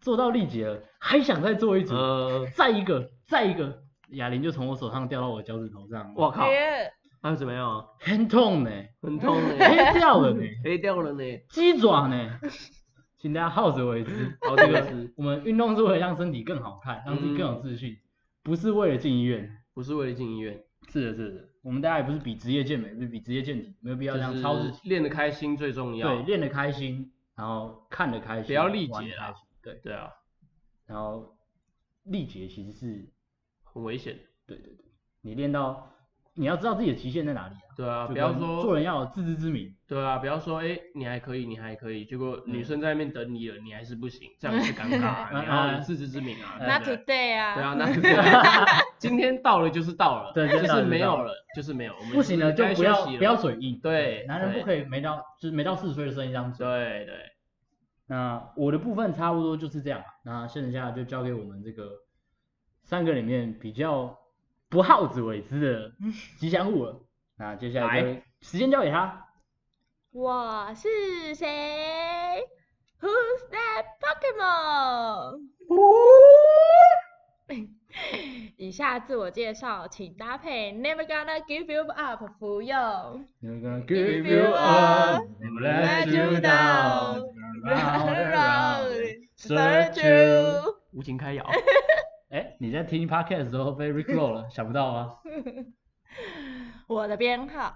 [0.00, 1.94] 做到力竭了，还想再做一组。
[1.94, 6.48] 呃，再一个，再一个，哑铃就从我手上掉到我脚趾头上，我靠，
[7.22, 7.84] 还有怎么样啊？
[8.00, 12.40] 很痛呢，很痛呢，黑掉了呢，黑掉了呢，鸡爪呢，
[13.16, 14.36] 请大家好自为之。
[14.40, 17.96] 好这个这个是我们运动是为了让身体更好看，让自己更有自信，
[18.42, 19.54] 不是为了进医院。
[19.74, 24.88] 不是为了进医院，是的，是的，我们大家也不是比职业健美，不是比职业健体，没有必要这样就是超自己。
[24.88, 29.42] 练得开心最重要，对，练得开心，然后看得开心，不要力竭啦玩得开心。
[29.62, 30.10] 对，对啊，
[30.84, 31.38] 然后
[32.02, 33.08] 力竭其实是，
[33.62, 34.84] 很危险，对对对，
[35.20, 35.88] 你练到
[36.38, 37.66] 你要知道自己的极限在哪里啊。
[37.76, 39.74] 对啊，不要说做人要有自知之明。
[39.86, 48.66] 对啊，不要说哎、你还可以，你还可以，结果女生在那边等你了，你还是不行， 这样也是尴尬你要有自知之明啊，对，Not 不对？today 啊，对啊，那对啊
[48.98, 53.78] 今天到了就是到了，对就是今天到了就到没有了，就是没有，我们不行了就该不要息了不要嘴硬。
[53.82, 56.66] 对对男人不可以没到就是没到四十岁的声音这样嘴。
[56.66, 57.14] 对对，
[58.08, 61.88] 那我的部分差不多就是这样，那剩下就交给我们这个
[62.82, 64.18] 三个里面比较
[64.70, 65.92] 不好自为之的
[66.38, 67.00] 吉祥物了。
[67.38, 69.26] 那接下来时间交给他。
[70.10, 72.44] 我是谁
[73.00, 75.48] ？Who's that Pokemon？
[78.58, 82.76] 以下自我介绍，请搭配 Never gonna give you up 服用。
[83.42, 87.32] Never gonna Give give you you up, up, never let let you you down, down,
[87.64, 90.76] round and round, Search search you you。
[90.92, 91.44] 无情开摇，
[92.30, 95.18] 哎，你在听 podcast 的时候被 Rickroll 了， 想不到吗？
[96.86, 97.74] 我的编号，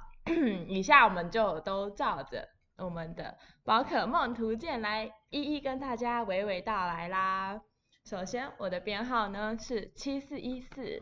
[0.69, 7.63] 以下我们就都照着我们的宝可梦图鉴来一一跟大家娓娓道来啦。
[8.05, 11.01] 首先，我的编号呢是七四一四，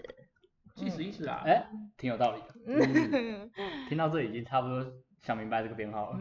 [0.77, 2.55] 七四一四啊，哎，挺有道理的。
[2.71, 3.51] 嗯，
[3.89, 4.87] 听到这已经差不多
[5.23, 6.21] 想明白这个编号了。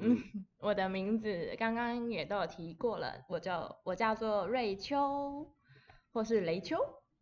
[0.58, 5.46] 我的名字刚刚也都有提过了，我叫我叫做瑞秋，
[6.12, 6.78] 或是雷秋。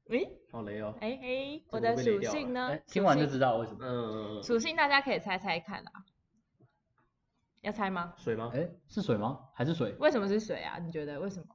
[0.10, 2.82] 诶，好雷哦，哎哎，这我的属性呢哎，？
[2.88, 3.80] 听完就知道为什么。
[3.82, 5.92] 嗯，属性大家可以猜猜看啊，
[7.62, 8.14] 要猜吗？
[8.18, 8.52] 水吗？
[8.56, 9.40] 哎，是水吗？
[9.54, 9.94] 还是水？
[10.00, 10.78] 为什么是水啊？
[10.80, 11.46] 你觉得为什么？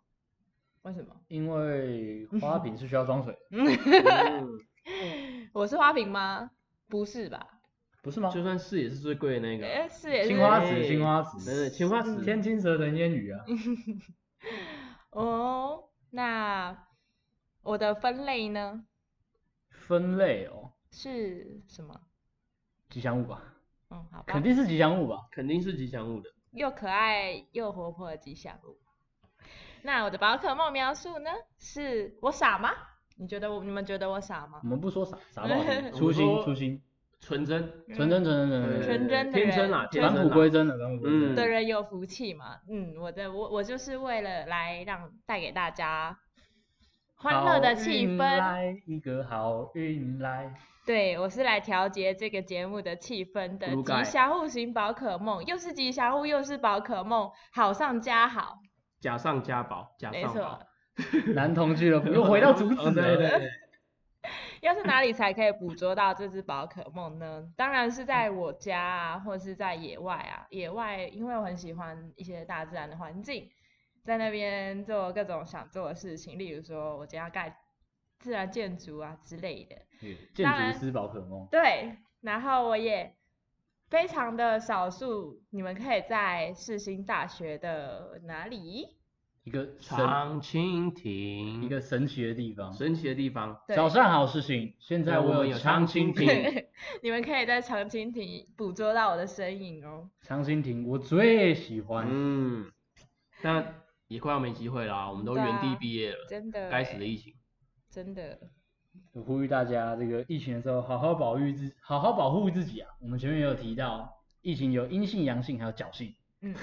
[0.82, 1.14] 为什么？
[1.28, 3.38] 因为花瓶是需要装水的，
[4.42, 4.58] 嗯
[5.54, 6.50] 我是花瓶吗？
[6.88, 7.46] 不是吧？
[8.02, 8.28] 不是吗？
[8.30, 10.28] 就算是也是最贵的那个，哎，是也是。
[10.28, 13.44] 青花哎瓷，青花对瓷，对对，青花瓷，天青蛇人烟雨啊。
[15.10, 16.76] 哦，那
[17.62, 18.84] 我的分类呢
[19.70, 22.00] 分类哦，是什么？
[22.90, 23.42] 吉祥物吧，
[23.90, 25.26] 嗯，好吧肯，定是吉祥物吧。
[25.30, 28.78] 肯定是吉祥物的，又可爱又活泼的吉祥物。
[29.82, 31.30] 那我的宝可梦描述呢？
[31.58, 32.70] 是我傻吗？
[33.16, 34.68] 你觉得我你们觉得我傻吗我？
[34.68, 36.82] 们不说傻，傻不好听， 我初心，们说初心，
[37.20, 41.34] 纯真，纯真，纯真，纯真，纯真的天真啊，人天真啊返璞归真的，返璞归真。
[41.34, 42.60] 的人有福气嘛？
[42.68, 46.18] 嗯，我的我我就是为了来让带给大家
[47.22, 48.18] 欢乐的气氛。
[48.18, 50.52] 来一个好运来。
[50.84, 53.68] 对，我是来调节这个节目的气氛的。
[53.84, 58.58] 吉祥物型宝可梦，又是吉祥物，又是宝可梦，好上加好，
[59.00, 60.60] 假上加宝，假没错上宝。。
[61.36, 62.92] 男同俱乐部又回到主旨哦了。
[62.92, 63.50] 对对对，
[64.60, 67.44] 要是哪里才可以捕捉到这只宝可梦呢？
[67.56, 70.44] 当然是在我家啊，或是在野外啊。
[70.50, 73.48] 野外，因为我很喜欢一些大自然的环境，
[74.04, 77.56] 在那边做各种想做的事情，例如说我家盖
[78.18, 79.76] 自然建筑啊之类的。
[80.34, 81.46] 建筑师宝可梦。
[81.50, 83.14] 对，然后我也
[83.88, 88.96] 非常的少数，你们可以在世新大学的哪里？
[89.44, 92.72] 一个神长蜻蜓，一个神奇的地方。
[92.72, 93.60] 神奇的地方。
[93.66, 96.26] 对早上好，世新，现在我们有有长蜻蜓。
[96.26, 96.66] 蜓
[97.02, 100.08] 你们可以在长蜻蜓捕捉到我的身影哦。
[100.20, 102.06] 长蜻蜓我最喜欢。
[102.08, 102.70] 嗯，
[103.42, 103.81] 但
[104.12, 107.34] 也快要没机会啦，我们都原地毕业了，真的欸，该死的疫情。
[107.90, 108.38] 真的。
[109.12, 112.90] 我呼吁大家，这个疫情的时候好好保育自，好好保护自己啊。
[113.00, 116.14] 我们前面也有提到，疫情有阴性、阳性，还有侥幸。
[116.42, 116.54] 嗯，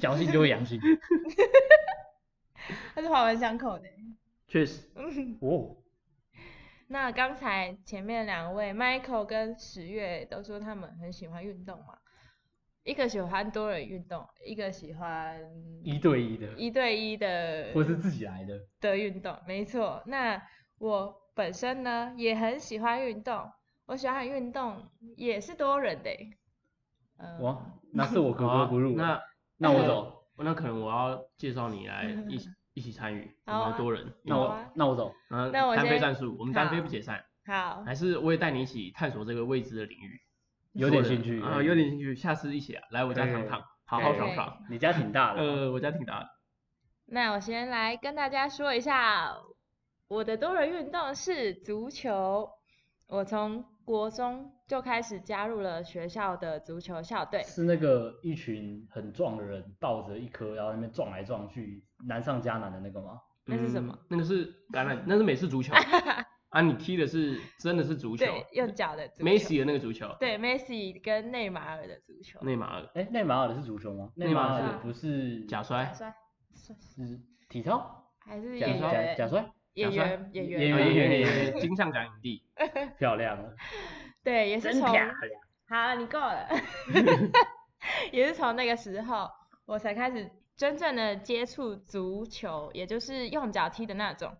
[0.00, 0.80] 侥幸就会阳性。
[2.94, 3.88] 它是环环相扣的。
[4.46, 4.88] 确实，
[5.42, 5.76] 哦，
[6.88, 11.98] 那刚才前面两位 Michael 跟十月都说他们很喜欢运动嘛，
[12.84, 15.38] 一个喜欢多人运动，一个喜欢
[15.84, 18.58] 一对一的，一对一的或是自己来的。
[18.80, 20.02] 的运动，没错。
[20.06, 20.40] 那
[20.78, 23.50] 我本身呢也很喜欢运动，
[23.86, 24.82] 我喜欢的运动
[25.16, 26.30] 也是多人的欸。
[27.18, 27.60] 嗯，哇，
[27.92, 28.96] 那是我格格不入。
[28.96, 29.20] 那
[29.58, 35.12] 那我走， 那可能我要介绍你来一起一起参与，我好啊们多人，那我啊那我走。
[35.28, 40.18] 嗯，那我先单飞战术，我们单飞不解散，好，还是我也带你一起探索这个未知的领域。
[40.72, 44.58] 有点兴趣啊，有点兴趣，下次一起啊，来我家可以躺躺，好好可以爽爽。
[44.70, 45.40] 你家挺大的。
[45.42, 46.26] 呃，我家挺大的，
[47.06, 49.36] 那我先来跟大家说一下，
[50.08, 52.48] 我的多人运动是足球。
[53.08, 57.42] 我从国中就开始加入了学校的足球校队。
[57.42, 63.18] 是那个一群很壮的人抱着一颗，然后那边撞来撞去，难上加难的那个吗？
[63.46, 64.06] 那是什么嗯？
[64.10, 65.74] 那个是橄榄，那是美式足球
[66.50, 69.24] 啊，你踢的是真的是足球对，用脚的足球。
[69.24, 72.40] 梅西的那个足球，对，Messi 跟内马尔的足球。
[72.42, 74.10] 内马尔哎，内马尔的是足球吗？
[74.16, 76.14] 内马尔不是假摔，假摔，
[76.96, 78.04] 是体操？
[78.18, 79.16] 还是假假演员？
[79.16, 79.52] 假摔？
[79.74, 80.94] 演员，演员，演演员。
[80.94, 82.42] 员演员员金像奖影帝，
[82.98, 83.54] 漂亮了，
[84.24, 84.88] 对，也是从。
[85.68, 86.48] 好，你够了。
[88.10, 89.30] 也是从那个时候，
[89.66, 94.36] 我才开始真正的接触足球，也就是用脚踢的那种。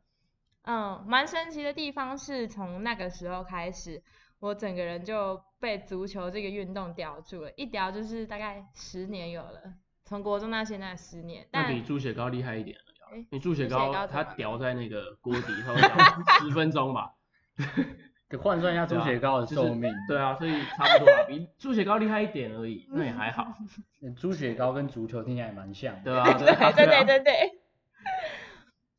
[0.70, 4.00] 嗯，蛮神奇的地方是从那个时候开始，
[4.38, 9.60] 我整个人就被足球这个运动叼住了，一叼就是大概十年有了，
[10.04, 11.44] 从国中到现在十年。
[11.50, 13.26] 那但比猪血糕厉害一点了诶。
[13.32, 17.14] 你猪血糕糕它怎么了叼在那个锅底， 它十分钟吧？
[18.30, 19.92] 得换算一下猪血糕的就是寿命。
[20.06, 23.52] 对啊，所以差不多啊，比猪血糕厉害一点而已，那也还好。
[24.16, 26.12] 猪血糕跟足球听起来也蛮像的。
[26.12, 27.60] 对啊，对啊，对对啊对对对。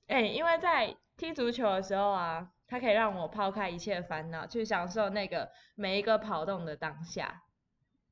[0.07, 7.43] 哎、因为在踢足球的时候啊，它可以让我抛开一切烦恼，去享受那个每一个跑动的当下。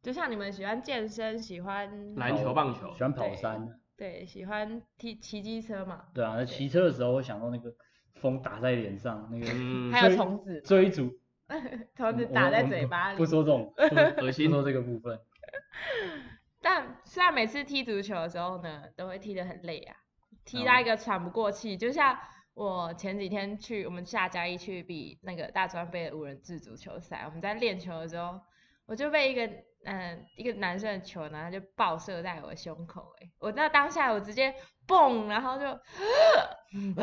[0.04, 3.68] 就像你们喜欢健身，喜欢篮球、棒球喜欢跑山。
[3.98, 7.74] 对，喜欢踢骑机车嘛，对啊，那骑车的时候会想到那个
[8.14, 11.10] 风打在脸上，那个嗯， 还有追虫子，追逐，
[11.98, 13.18] 虫子打在嘴巴里。
[13.18, 13.74] 不说这种，
[14.20, 15.20] 不恶心不说这个部分。
[16.62, 19.96] 但虽然每次踢足球的时候呢，都会踢得很累啊，
[20.46, 21.76] 踢哦到一个喘不过气。
[21.76, 22.16] 就像
[22.60, 28.38] 我前几天去我们下嘉义去比那个大专杯的五人制足球赛，我们在练球的时候，
[28.86, 29.50] 我就被一个
[29.86, 34.54] 嗯、一个男生的球，然后就爆射在我的胸口、欸，我那当下我直接
[34.86, 35.80] 蹦，然后就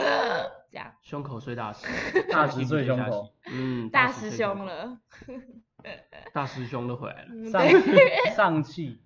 [0.71, 0.93] 这样。
[1.01, 1.87] 胸口碎大石，
[2.29, 5.01] 大气石碎胸口 嗯，大师兄了，
[6.35, 9.01] 大师兄都回来了，嗯上对上气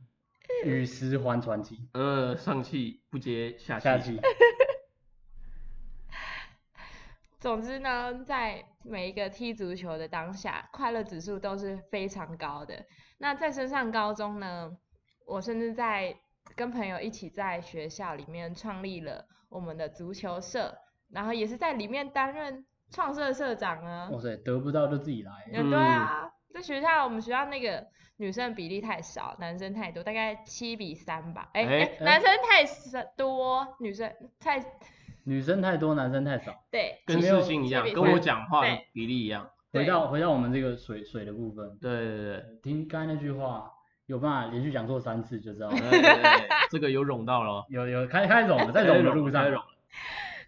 [0.64, 4.20] 与时还传奇，呃，上气不接下气，下气
[7.40, 12.84] 总之呢，在每一个踢足球的当下，快乐指数都是非常高的。
[13.18, 14.70] 那在升上高中呢，
[15.26, 16.14] 我甚至在
[16.54, 20.76] 跟朋友一起在学校里面创立了我们的足球社，
[21.10, 24.10] 然后也是在里面担任创社社长啊。
[24.12, 27.86] 哇塞，得不到就自己来，嗯，对啊，在学校我们学校那个
[28.18, 31.48] 女生比例太少，男生太多，大概七比三吧。
[31.54, 31.64] 哎、
[32.00, 34.60] 男生太少多，女生太
[35.24, 36.64] 女生太多，男生太少。
[36.70, 37.00] 对。
[37.06, 43.70] 跟没有世新一样，跟我三讲话的比例一样，回到回到我们这个水水的部分，对对对听刚才那句话，
[44.06, 45.76] 有办法连续讲错三次就知道了。
[45.76, 47.50] 对对对对，这个有融到了。
[47.60, 49.42] 哦，有有开开始了， 在融的路上。
[49.42, 49.66] 开始，融了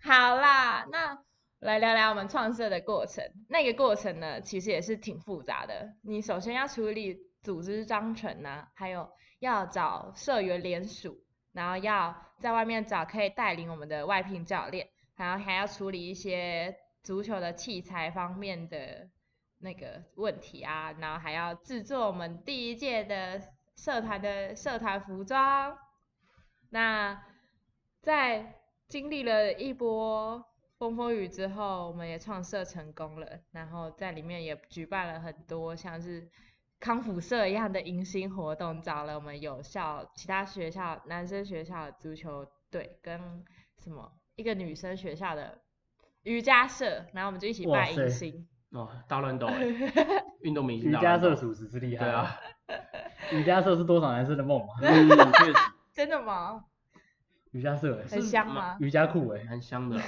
[0.03, 1.19] 好啦，那
[1.61, 3.25] 来聊聊我们创社的过程。
[3.49, 5.93] 那个过程呢，其实也是挺复杂的。
[6.03, 9.09] 你首先要处理组织章程啊，还有
[9.39, 11.19] 要找社员联署，
[11.53, 19.09] 然后要在外面找可以带领我们的外聘教练，然后还要处理一些足球的器材方面的
[19.59, 23.41] 那个问题啊，然后还要制作我们第一届的
[23.77, 25.77] 社团的社团服装。
[26.71, 27.23] 那
[28.01, 30.45] 在经历了一波
[30.79, 36.29] 风风雨之后，我们也创社成功了，然后在里面也举办了很多像是
[36.83, 43.45] 康复社一样的迎新活动，找了我们有校其他学校男生学校的足球队跟
[43.79, 45.59] 什么一个女生学校的
[46.25, 48.49] 瑜伽社，然后我们就一起哇办迎新。
[48.71, 49.65] 哦，大乱斗哎，
[50.43, 52.05] 运动明星瑜伽大乱斗社属实是厉害。
[52.05, 52.37] 对啊，，
[53.31, 54.75] 瑜伽社是多少男生的梦嘛？
[54.83, 55.53] 嗯，确实
[55.95, 56.65] 真的吗？
[57.53, 58.77] 瑜伽社欸很香吗？
[58.81, 59.45] 瑜伽裤哎。
[59.45, 60.03] 蛮香的啦，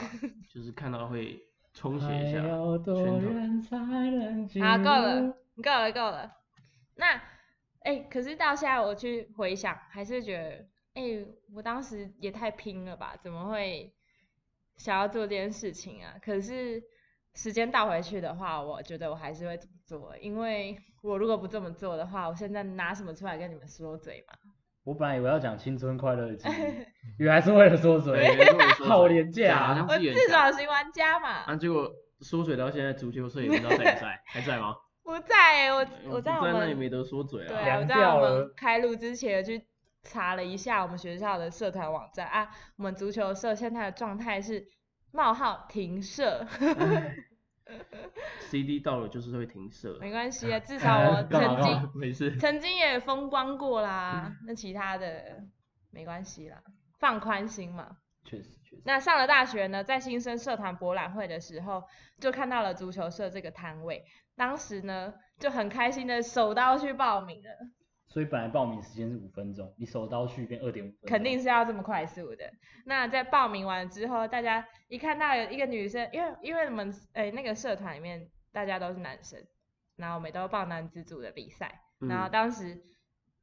[0.53, 1.41] 就是看到会
[1.73, 3.21] 充血一下要多拳头。
[3.21, 6.33] 远才能进好，够入了，够了，够了。
[6.97, 7.21] 那，
[7.81, 10.39] 哎、可是到现在我去回想，还是觉
[10.95, 13.17] 得，哎、我当时也太拼了吧？
[13.23, 13.93] 怎么会
[14.77, 16.15] 想要做这件事情啊？
[16.23, 16.83] 可是
[17.35, 24.35] 时间倒回去的话，我觉得我还是会这么做，因为我如果不这么做的话，我现在拿什么出来跟你们说嘴嘛？
[24.85, 26.87] 我本来以为要讲青春快乐的记忆，
[27.25, 28.19] 原来是为了说嘴。
[28.19, 34.77] 对，原来是我 好廉价啊好像我自是远爽型玩家嘛，啊，结果缩水到现在，足球社也不知道在不在， 还在吗？
[35.05, 37.49] 不在、我我在我们在那也没得说嘴啊。
[37.49, 39.67] 对啊，我在我们开录之前去
[40.03, 44.67] 查了一下我们学校的社团网站啊，我们足球社现在的状态是
[45.13, 46.47] 冒号停社
[48.41, 49.99] ，CD 到了就是会停射。
[50.01, 52.37] 没关系啊，至少我曾经没事。
[52.39, 55.45] 曾经也风光过啦，那其他的
[55.91, 56.63] 没关系啦，
[56.99, 57.99] 放宽心嘛。
[58.25, 61.83] 确实那上了大学呢，在新生社团博览会的时候，
[62.21, 64.05] 就看到了足球社这个摊位，
[64.37, 67.51] 当时呢就很开心的手刀去报名了。
[68.07, 71.09] 所以本来报名时间是五分钟，你手刀去变二点五分钟。
[71.09, 72.49] 肯定是要这么快速的。
[72.85, 79.45] 那在报名完之后，大家一看到有一个女生，因为因为我们诶、那个社团里面大家都是男生，
[79.97, 82.81] 然后我们都报男子组的比赛，然后嗯当时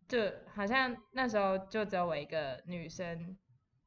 [0.07, 0.19] 就
[0.53, 3.37] 好像那时候就只有我一个女生，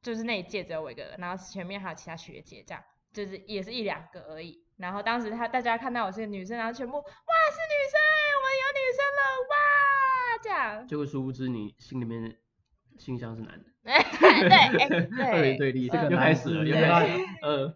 [0.05, 4.63] 就是那一届只有我一个人，然后前面还有其他学姐这样，就是也是一两个而已。
[4.77, 7.99] 然后当时他大家看到我是个女生，然后全部哇是女生，
[8.35, 9.55] 我们有女生了哇
[10.43, 10.87] 这样。
[10.87, 12.37] 结果殊不知你心里面
[12.99, 17.25] 心象是男的， 对， 对二对元对立，这个又开始了，又开始了。
[17.41, 17.75] 嗯，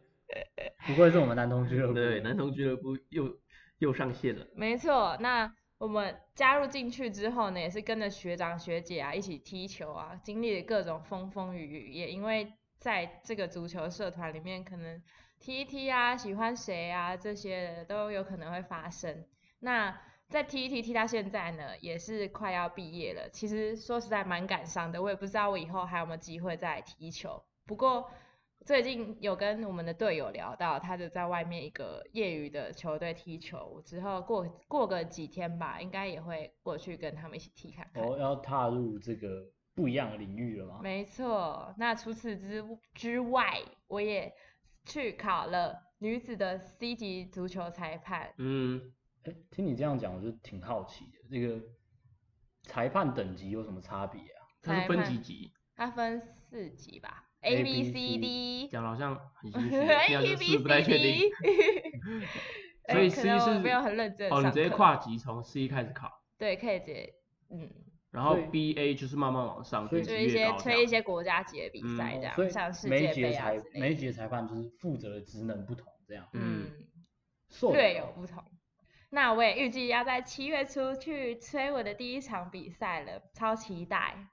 [0.85, 1.93] 不愧是我们男同俱乐部。
[1.95, 3.39] 对，男同俱乐部又
[3.79, 4.45] 又上线了。
[4.53, 15.01] 没错，那我们加入进去之后呢，也是跟着学长学姐啊一起踢球啊，经历了各种风风雨雨，也因为在这个足球社团里面，可能
[15.39, 19.25] 踢一踢啊，喜欢谁啊这些都有可能会发生。
[19.59, 23.29] 那在踢一踢踢到现在呢，也是快要毕业了。
[23.29, 27.41] 其实说实在蛮感伤的，我也不知道我以后还有没有机会再踢球。
[27.65, 28.11] 不过
[28.65, 38.03] 最近有跟我们的队友聊到，他就在外面一个业余的球队踢球，我之后过过个几天吧，应该也会过去跟他们一起踢看看。
[38.03, 39.43] 哦，要踏入这个
[39.73, 40.79] 不一样的领域了吗？
[40.83, 44.31] 没错，那除此之之外，我也
[44.85, 48.33] 去考了女子的 C 级足球裁判。
[48.37, 48.93] 嗯，
[49.23, 51.59] 哎，听你这样讲，我就挺好奇的，这个
[52.63, 54.45] 裁判等级有什么差别啊？
[54.61, 55.51] 它是分几级？
[55.75, 58.67] 它分四级吧 A，A、B C、D。
[58.67, 61.31] 讲的好像很心虚，A 现 B 在 B 是不太 C 确定。
[62.87, 67.13] D，所以 C 能是没有很认真地哦，你直接跨级从 C 开始考，对，可以直接，
[67.51, 67.69] 嗯，
[68.11, 76.27] 然后 B A 就是慢慢往上，所以就一些级越高这样吹一些国家级的比赛嗯这样，像世界杯啊之类的，每一级的裁判就是负责的职能不同，这样。
[76.33, 76.69] 嗯
[77.73, 78.43] 略有不同。
[79.11, 84.27] 那我也预计要在七月初去吹我的第一场比赛了，超期待。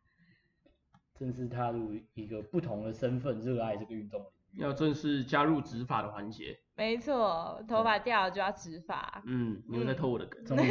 [1.18, 4.61] 正式踏入一个不同的身份，热爱这个运动领域。
[4.62, 6.59] 要正式加入执法的环节。
[6.76, 9.22] 没错，头发掉了就要植发。
[9.26, 10.44] 嗯，你又在偷我的梗。
[10.44, 10.68] 中女，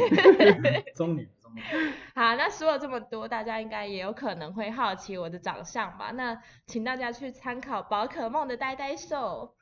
[0.94, 1.60] 中女，中女。
[2.14, 6.10] 好，那说了这么多，大家应该也有可能会好奇我的长相吧？
[6.12, 9.54] 那请大家去参考宝可梦的呆呆兽，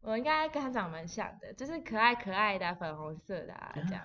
[0.00, 4.02] 我应该跟他长蛮像的，就是可爱可爱的啊、粉红色的啊， 这样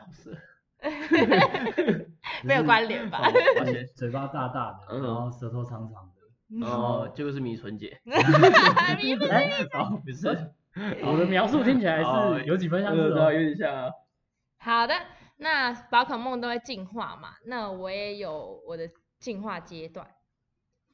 [2.44, 3.20] 没有关联吧？
[3.60, 6.13] 而且嘴巴大大的，嗯然后舌头长长的。
[6.62, 8.00] 哦，结果是迷纯姐。
[9.02, 10.28] 米不是哎，好，不是，
[11.04, 13.44] 我的描述听起来哦是有几分像是呃，对啊，有哦。
[13.44, 13.92] 点像啊。
[14.58, 14.94] 好的，
[15.38, 18.90] 那宝可梦都会进化嘛，那我也有我的
[19.20, 20.08] 进化阶段。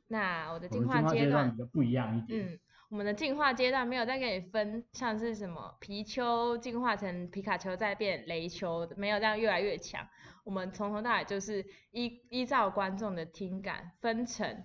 [0.07, 2.41] 那我的进化阶段进化阶段比，较不一样一点。
[2.41, 10.07] 嗯，我们的进化阶段没有再给你分，像是什么皮丘进化成皮卡丘再变雷丘，没有这样越来越强。
[10.43, 14.63] 我们从头到尾就是依依照观众的听感分成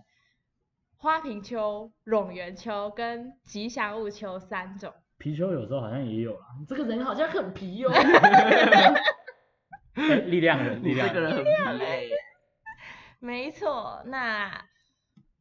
[1.04, 4.90] 花瓶丘、蝾螈丘跟吉祥物丘三种。
[5.18, 7.92] 貔貅有时候好像也有啦，这个人好像很皮哦。
[9.92, 11.50] 哎力量人，力你量这个人很皮
[11.84, 12.08] 欸
[13.20, 14.64] 没错，那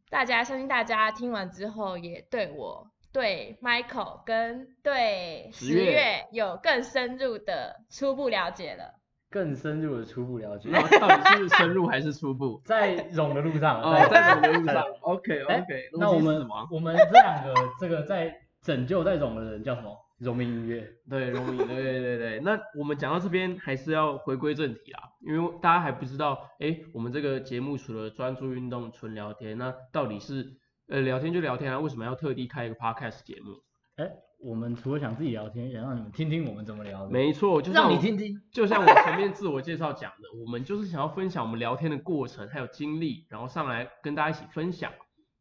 [0.09, 8.95] 大家相信大家听完之后也对我、对 Michael 跟对十月有更深入的初步了解了。
[9.33, 10.69] 更深入的初步了解。
[10.69, 12.61] 然 后到底是深入还是初步？
[12.63, 18.31] 在融的路上，哦，在融的路上， OK 哎 OK，那我们我们这两个这个在
[18.61, 19.97] 拯救在融的人叫什么？
[20.19, 20.87] 荣民音乐。
[21.09, 22.39] 对，融民，对对对对。
[22.41, 30.45] 那我们讲到这边，还是要回归正题啦，因为大家还不知道，哎，我们这个节目除了专注运动、纯聊天，那到底是
[30.87, 33.51] 呃聊天就聊天啊，为什么要特地开一个 podcast 节目？
[33.97, 34.09] 哎，
[34.43, 37.09] 我们除了想自己聊天，也让你们听听我们怎么聊的。
[37.09, 38.39] 没错，就像让你听听。
[38.51, 44.91] 就像我前面自我介绍讲的，我们就是想要分享我们聊天的过程还有经历，然后上来跟大家一起分享。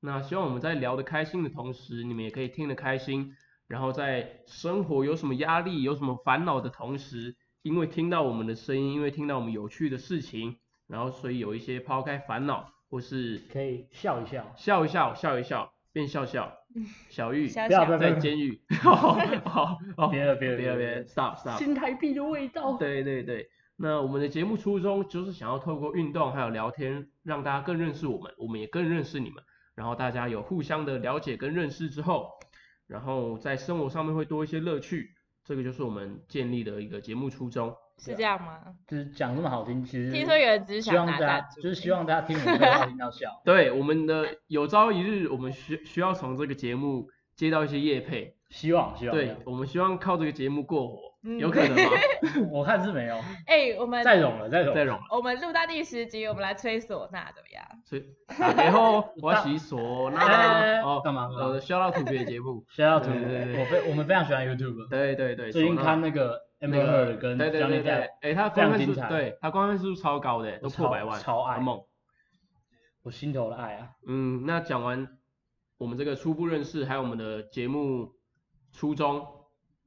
[0.00, 3.34] 那希望我们在聊得开心的同时，你们也可以听得开心。
[3.68, 14.53] 然后在生活有什么压力、有什么烦恼的同时，因为听到我们的声音，因为听到我们有趣的事情，然后所以有一些抛开烦恼，或是可以笑一笑。
[14.57, 16.53] 笑一笑、笑一笑，变笑笑。
[17.11, 18.61] 小玉在监狱。
[18.80, 21.59] 好好好，别了别了别了别了，stop stop。
[21.59, 22.76] 新台币的味道。
[22.78, 32.30] 对对对，那我们的节目初衷就是想要透过运动还有聊天，让大家更认识我们，我们也更认识你们，然后大家有互相的了解跟认识之后，
[32.86, 35.11] 然后在生活上面会多一些乐趣，
[35.45, 37.74] 这个就是我们建立的一个节目初衷。
[38.03, 38.59] 是这样吗？
[38.88, 43.30] 就是讲这么好听，其实听说有人只是希望大想拿赞家助，就是希望大家听我们的话听到笑。
[43.44, 49.16] 对，我们的有朝一日，我们需需要从这个节目接到一些业配，希望希望。
[49.16, 51.90] 对，我们希望靠这个节目过火，嗯有可能吗？
[52.50, 53.16] 我看是没有。
[53.46, 54.74] 哎、我们再融了，再融。
[54.74, 57.64] 再容了，我们录到第十集，我们来吹唢呐怎么样？
[57.84, 58.05] 所以
[58.38, 64.88] 打给后我要洗唢哎呐哦，干嘛呃，需要到特别的节目，需要图，对对对我非我们非常喜欢 YouTube。
[64.88, 71.82] 对对对，最近唢呐看那个 Amber 那个 Heard 跟对对 Johnny 对对 Depp，，哎，他非观看数，常精彩对他观看数超高的，都破百万，超爱梦。
[73.02, 73.90] 我心头的爱啊。
[74.06, 75.18] 嗯，那讲完
[75.76, 78.14] 我们这个初步认识，还有我们的节目
[78.72, 79.26] 初衷，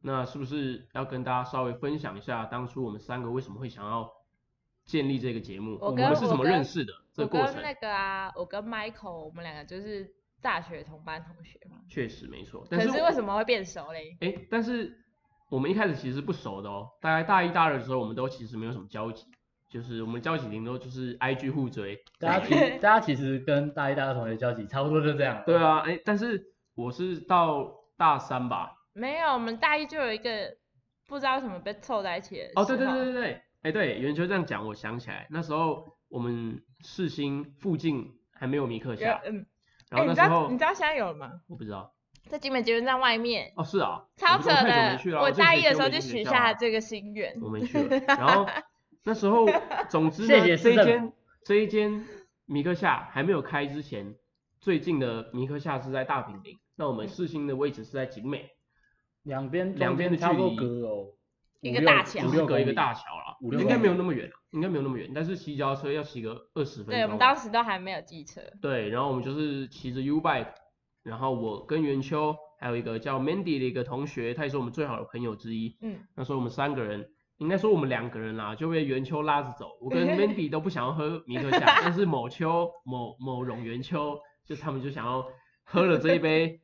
[0.01, 4.11] 那是不是要跟大家稍微分享一下当初我们三个为什么会想要
[4.83, 5.77] 建立这个节目？
[5.79, 6.91] 我跟们是怎么认识的？
[7.13, 11.77] 这我个过程跟那个啊，我跟 Michael，我们两个就是大学同班同学嘛。
[11.87, 14.17] 确实没错，可但是是为什么会变熟嘞？
[14.19, 15.04] 哎，但是
[15.49, 19.25] 我们一开始其实不熟的哦，大概大一大二的时候，我们都其实没有什么交集，
[19.69, 22.03] 就是我们交集顶多就是 IG 互追。
[22.19, 25.43] 大家其实 大家其实跟大一、大二同学交集差不多就这样。
[25.45, 26.43] 对，啊，哎，但是
[26.75, 28.73] 我是到大三吧。
[28.93, 30.55] 没有，我们大一就有一个
[31.07, 39.45] 不知道为什么被凑在一起的哦，对对对对对，哎对，圆球这样讲，我想起来，那时候我们世新附近还没有米克有夏，嗯，
[39.89, 41.31] 然哎、你知道后那时候你知道现在有了吗？
[41.47, 41.93] 我不知道，
[42.29, 44.99] 在金门捷运站外面，哦是啊，超扯的。
[45.21, 47.37] 我大一的时候就许下了这个心愿。
[47.41, 47.99] 我没去了。
[48.07, 48.47] 然后
[49.03, 49.45] 那时候，
[49.89, 51.13] 总之呢，这一间
[51.43, 52.05] 这一间
[52.45, 54.15] 米克夏还没有开之前，
[54.59, 58.49] 最近的米克夏是在大平林，那我们世新的位置是在景美，
[59.23, 61.13] 两边两边的距离隔哦，
[61.61, 66.91] 一个大桥五六就是隔一个大桥啦，五六应该没有那么远，应该没有那么远，但是骑脚踏车要骑个二十分钟吧。
[66.93, 68.41] 对，我们当时都还没有机车。
[68.59, 70.47] 对，然后我们就是骑着 U bike，
[71.05, 75.77] 然后我跟元秋还有一个叫 Mandy 的一个同学，他也是我们最好的朋友之一。
[75.81, 79.77] 嗯，那时候我们三个人，应该说我们两个人啦，就被元秋拉着走。
[79.79, 85.23] 我跟 Mandy 都不想要喝米克夏，但是某秋某某荣元秋，就他们就想要
[85.63, 86.59] 喝了这一杯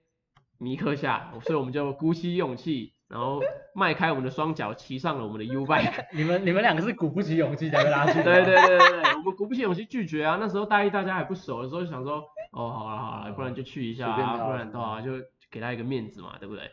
[0.58, 3.40] 米克夏，所以我们就鼓起勇气，然后
[3.76, 6.06] 迈开我们的双脚，骑上了我们的 U bike。
[6.18, 8.24] 你们你们两个是鼓不起勇气才会拉去的。
[8.24, 10.38] 对对对对对，我们鼓不起勇气拒绝啊。
[10.40, 15.12] 那时候大一大家还不熟的时候，就想说，哦，好了好了，不然就去一下啊，不然的话就
[15.50, 16.70] 给他一个面子嘛，对不对？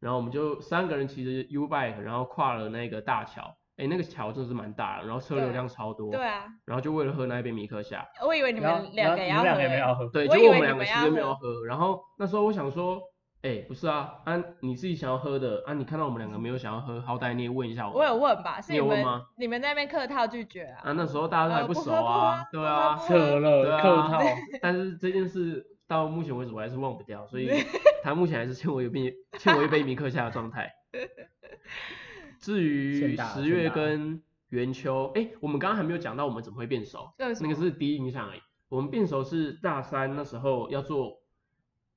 [0.00, 3.42] 然后我们就三个人骑着 U bike，然后跨了那个大桥，
[3.76, 10.08] 哎，那个桥真的是蛮大的，然后车流量超多，对啊，然后就为了喝那一杯米克夏，我以为你们两个要喝然后你们两个也没有喝。
[10.08, 11.54] 对，我以为结果我们两个其实没有喝。
[11.54, 13.00] 喝，然后那时候我想说，
[13.42, 18.16] 哎，不是啊，啊你自己想要喝的，啊你看到我们两个没有想要喝，好歹你也问一下我我有。
[18.16, 20.80] 问吧，是你们你有问吗你们那边客套拒绝啊？
[20.84, 24.20] 啊，那时候大家都还不熟呃不喝不啊喝， 对啊客套。
[24.60, 27.50] 但是这件事到目前为止我还是忘不掉，所以
[28.04, 30.72] 他目前还是欠我一杯欠我一杯米克夏的状态。
[32.38, 38.40] 至于十月跟元秋，哎，我们刚刚还没有讲到我们怎么会变熟，那个是第一印象而已。
[38.68, 41.21] 我们变熟是大三那时候要做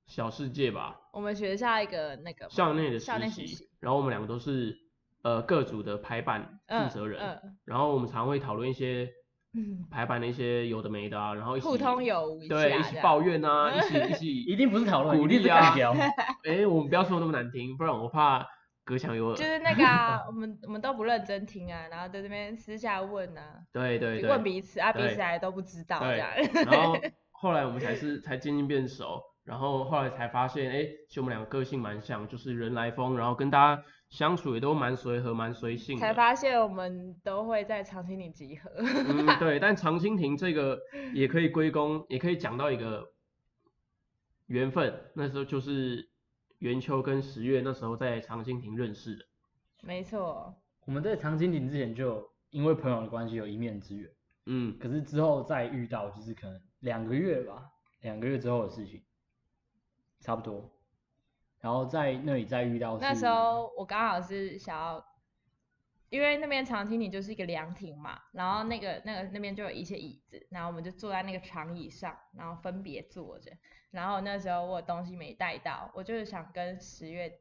[0.08, 4.78] 小世界吧，我们学校一个那个校内的校内实习然后我们两个都是
[5.24, 9.10] 呃各组的排版嗯负责人，嗯然后我们常会讨论一些
[9.58, 15.74] 嗯，排版的一些有的没的啊，然后一起互通有无，对一起抱怨啊， 一起一起一，定不是讨论，鼓一定是励啊。
[16.44, 18.46] 哎，我们不要说那么难听，不然我怕
[18.84, 19.36] 隔墙有耳。
[19.36, 26.30] 就是那个啊， 我们我们都不认真听啊，然后在这边私下问啊，对对对，问彼此啊，彼此还都不知道这样。
[26.66, 26.98] 然后
[27.32, 36.16] 后来我们才是才渐渐变熟，然后后来才发现，哎，其实我们两个个性蛮像，就是人来疯，然后跟大家相处也都蛮随和、蛮随性才的。
[36.16, 38.72] 发现我们都会在长青亭集合。
[38.78, 40.80] 嗯，对， 但长青亭这个
[41.14, 43.08] 也可以归功，也可以讲到一个
[44.48, 46.10] 缘分，那时候就是
[46.58, 49.26] 元秋跟十月那时候在长青亭认识的。
[49.84, 50.56] 没错，
[50.88, 54.10] 我们在长青亭之前就因为朋友的关系有一面之缘，
[54.48, 57.62] 嗯，可是之后再遇到就是可能两个月吧，
[58.02, 59.04] 两个月之后的事情，
[60.26, 60.72] 差不多。
[61.62, 65.06] 然后在那里再遇到那时候我刚好是想要，
[66.10, 73.52] 因为那边长厅里就是一个凉亭嘛，然后那个那个那边就有一些椅子，然后我们就坐在那个长椅上，然后分别坐着。
[73.92, 77.32] 然后那时候我有东西没带到，我就是想跟十月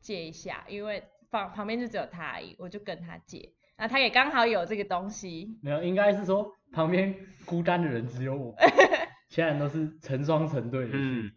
[0.00, 3.54] 借一下，因为旁旁边就只有他而已，我就跟他借。
[3.78, 7.14] 那他也刚好有这个东西，没有，应该是说旁边
[7.46, 8.54] 孤单的人只有我，
[9.28, 10.96] 其他人都是成双成对的去。
[10.98, 11.32] 嗯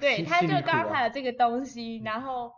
[0.00, 2.52] 对，他就心里苦啊刚好有这个东西，然后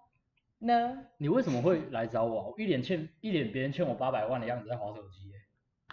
[0.59, 5.35] 呢，你为什么会来找我啊、我一脸欠一脸别人欠我八百万的样子在划手机耶、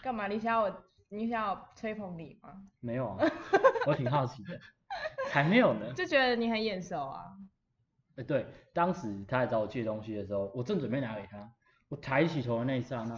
[0.01, 0.27] 干嘛？
[0.27, 2.63] 你想要我，你想要我吹捧你吗？
[2.79, 3.17] 没有啊，
[3.85, 4.59] 我挺好奇的，
[5.29, 5.93] 才没有呢。
[5.93, 7.21] 就觉得你很眼熟啊。
[8.15, 11.51] 哎、对，当时他来找我借东西的时候，我正准备拿给他，
[11.89, 13.15] 我抬起头的那一刹那，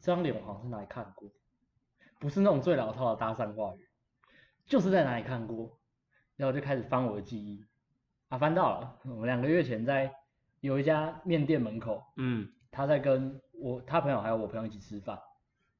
[0.00, 1.30] 这张脸我好像是哪里看过，
[2.18, 3.88] 不是那种最老套的搭讪话语，
[4.66, 5.78] 就是在哪里看过，
[6.36, 7.64] 然后我就开始翻我的记忆，
[8.28, 10.12] 啊，翻到了，我们两个月前在
[10.60, 15.18] 有一家面店门口，嗯，他在跟我他朋友还有我朋友一起吃饭，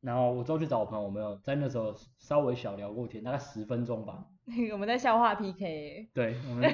[0.00, 4.24] 然后我之后去找我朋友，我们有在那时候稍微小聊过天，大概十分钟吧，
[4.72, 6.72] 我们在笑话 PK，对，我们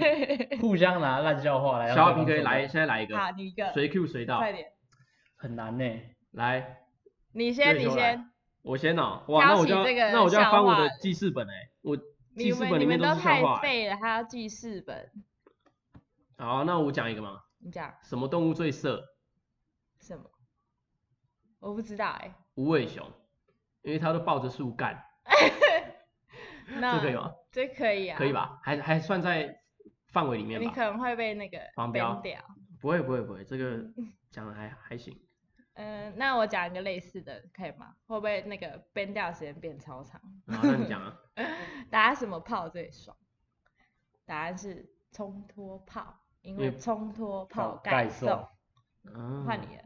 [0.61, 4.67] 互相拿烂笑话来让小对方受不了品可以来，现在来一个，好，你一个，随 Q 随到，快点，
[5.37, 5.85] 很难呢、
[6.33, 6.79] 来，
[7.33, 8.31] 你先，你先，
[8.63, 12.03] 我先哦，哇，那我就要那我就要翻我的记事本哎，我你
[12.39, 13.63] 记事本里面都们都太是笑话欸。
[13.63, 15.11] 废了，还要记事本，
[16.37, 19.05] 好，那我讲一个嘛，你讲什么动物最色？
[20.01, 20.25] 什么？
[21.61, 23.05] 我不知道哎、无尾熊，
[23.83, 25.03] 因为它都抱着树干，
[26.81, 27.33] 那这可以吗？
[27.51, 28.33] 这可以啊，可以？
[28.33, 28.61] 吧？
[28.63, 29.61] 还还算在
[30.13, 30.65] 范围里面吧？
[30.67, 32.41] 你可能会被那个黄标掉。
[32.81, 33.85] 不会不会不会，这个
[34.31, 35.19] 讲的还还行。
[35.81, 37.95] 嗯，那我讲一个类似的，可以吗？
[38.09, 40.21] 会不会那个 ban 掉的时间变超长？
[40.49, 41.17] 好，那你讲啊。
[41.89, 43.17] 打什么炮最爽？
[44.27, 48.29] 答案是冲脱炮，因为冲脱炮盖送
[49.47, 49.85] 换你了，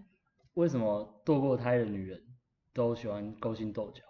[0.55, 2.19] 为什么堕过胎的女人
[2.73, 4.03] 都喜欢勾心斗角？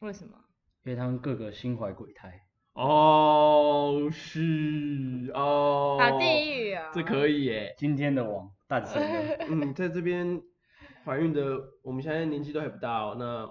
[0.00, 0.36] 为什么？
[0.84, 2.38] 因为她们个个心怀鬼胎。
[2.74, 5.98] 哦，是哦。
[5.98, 6.90] 好地狱啊！
[6.92, 7.74] 这可以耶。
[7.78, 10.40] 今天的王诞生了，嗯，在这边
[11.04, 13.16] 怀孕的，我们现在年纪都还不大哦。
[13.18, 13.50] 那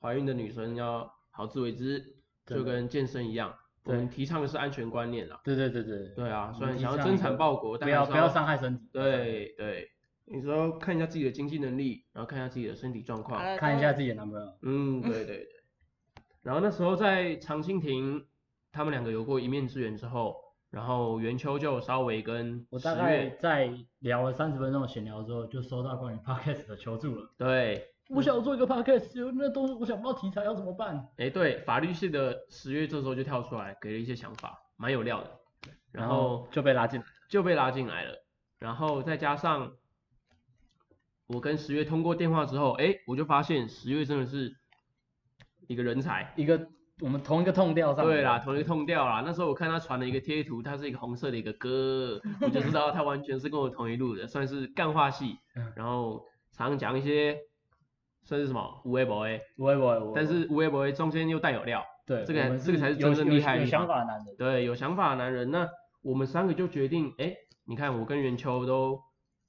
[0.00, 2.02] 怀孕的女生要好自为之，
[2.46, 5.40] 就跟健身一样，我们提倡的是安全观念啦。
[5.44, 8.88] 对对对对对啊，虽然想要增产报国，不但不要不要伤害身体。
[8.92, 9.90] 对对，
[10.24, 14.58] 你说看一下自己的经济能力，然后看一下自己的身体状况看一下自己的男朋友。
[14.62, 15.48] 嗯，对对对。
[16.42, 18.24] 然后那时候在长蜻蜓，
[18.70, 20.36] 他们两个有过一面之缘之后，
[20.76, 27.30] 然后元秋就稍微跟十我大概月，在聊了三十分钟的闲聊之后，就收到关于 podcast 的求助了。
[27.38, 31.08] 对，我想做一个 podcast，有那东西我想不到题材要怎么办？
[31.16, 35.30] 哎对，法律系的十月这时候就跳出来，给了一些想法，蛮有料的。
[35.92, 37.06] 然后就被拉进来。
[37.30, 38.14] 就被拉进来了，
[38.58, 39.72] 然后再加上
[41.26, 44.54] 我跟十月通过电话之后，哎，我就发现十月真的是
[45.68, 46.34] 一个人才。
[46.36, 46.68] 一个
[47.02, 48.04] 我们同一个痛调上。
[48.04, 49.22] 对啦，同一个痛调啦。
[49.24, 55.72] 那时候我看他传了一个贴图，他是一个红色的一个歌，我就知道他完全是跟我同一路的， 算是干话系嗯。
[55.76, 57.36] 然后常常讲一些
[58.24, 64.36] 算是什么无微博诶，不会不会，不会但是无微博中间又带有料，对这个这个才是真正厉害的有想法的男人。
[64.38, 65.50] 对，有想法的男人。
[65.50, 65.68] 那
[66.02, 67.34] 我们三个就决定，哎，
[67.66, 68.98] 你看我跟元秋都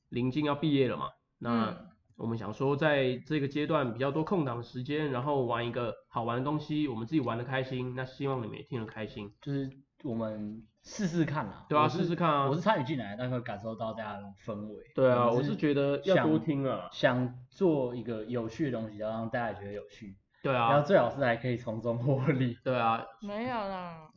[0.09, 1.05] 临近要毕业了嘛，
[1.39, 1.86] 那。
[2.17, 9.31] 嗯我们想说，在这个阶段比较多空档的时间，然后玩一个好玩的东西，我们自己玩的开心，那希望你们也听得开心。
[9.39, 9.69] 就是
[10.03, 11.65] 我们试试看啦。
[11.69, 14.83] 对啊试试看啊我是参与进来，但会感受到大家的那种氛围。
[14.95, 16.89] 对啊，我是觉得要多听啊。
[16.91, 22.57] 想做一个有趣的东西，要让大家也觉得有趣，对啊然后啊，最好是还可以从中获利。
[22.63, 24.09] 对啊， 没有啦，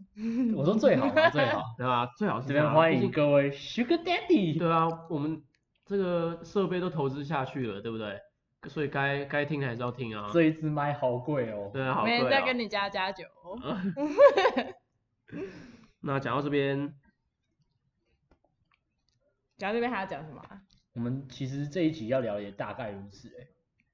[0.57, 1.62] 我说最好嘛，最好。
[1.76, 2.55] 对啊，最好是这。
[2.55, 4.59] 边欢迎各位 Sugar Daddy。
[4.59, 5.42] 对啊，我们
[5.91, 8.16] 这个设备都投资下去了，对不对？
[8.68, 10.30] 所以该该听还是要听啊。
[10.32, 11.68] 这一支麦好贵哦。
[11.72, 13.24] 对啊，好没人贵哦再跟你加加酒。
[16.01, 16.95] 那讲到这边，
[19.59, 20.62] 讲到这边还要讲什么啊？
[20.95, 23.49] 我们其实这一集要聊的也大概如此哎。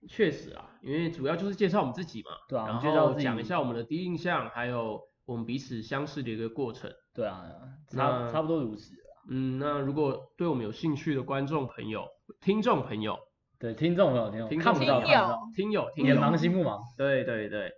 [0.07, 6.93] 确实啊，因为主要就是介绍我们自己嘛，对啊，然后介绍自己讲一下我们的第一印象，还有我们彼此相识的一个过程。
[7.15, 7.43] 对啊，
[7.89, 8.95] 差差不多如此。
[9.29, 12.07] 嗯，那如果对我们有兴趣的观众朋友、
[12.41, 13.19] 听众朋友、
[13.59, 17.73] 对，听众朋友，听众听看不到，众看不到，听友、听友，眼盲心不盲，对对对，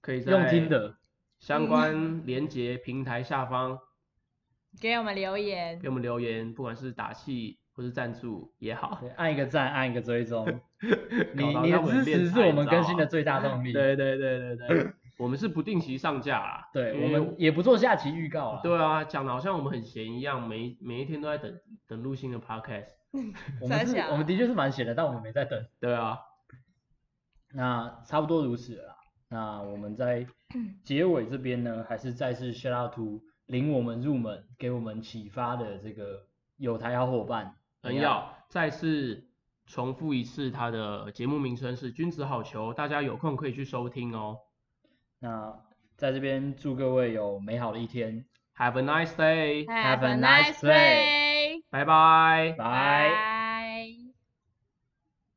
[0.00, 0.96] 可以在用听的。
[1.40, 3.78] 相关连接平台下方
[4.78, 8.98] 给我们留言给，我们留言，不管是打气或是赞助也好。
[9.00, 10.46] 对，按一个赞，按一个追踪。
[11.34, 13.72] 你搞到你的支持是我们更新的最大动力。
[13.74, 16.70] 对对对对对， 我们是不定期上架啦。
[16.72, 18.60] 对，我们也不做下期预告啊。
[18.62, 22.88] 对啊，讲的好像我们很闲一样，每每一天都在等等录新的 podcast。
[23.60, 25.62] 我们是，我们的确是蛮闲的，但我们没在等。
[25.78, 26.18] 对啊，
[27.52, 28.96] 那差不多如此了啦。
[29.28, 30.26] 那我们在
[30.82, 37.56] 结尾这边呢，还是再次 shout out to 领我们入门、给我们启发的这个有台好伙伴。
[37.82, 39.28] 很要再次
[39.66, 44.38] 重复一次，他的节目名称是《君子好逑》，大家有空可以去收听哦。
[45.20, 45.54] 那
[45.96, 48.24] 在这边祝各位有美好的一天
[48.56, 52.54] ，Have a nice day，Have a a nice day，拜拜。
[52.56, 52.64] 拜。
[52.64, 53.29] 拜。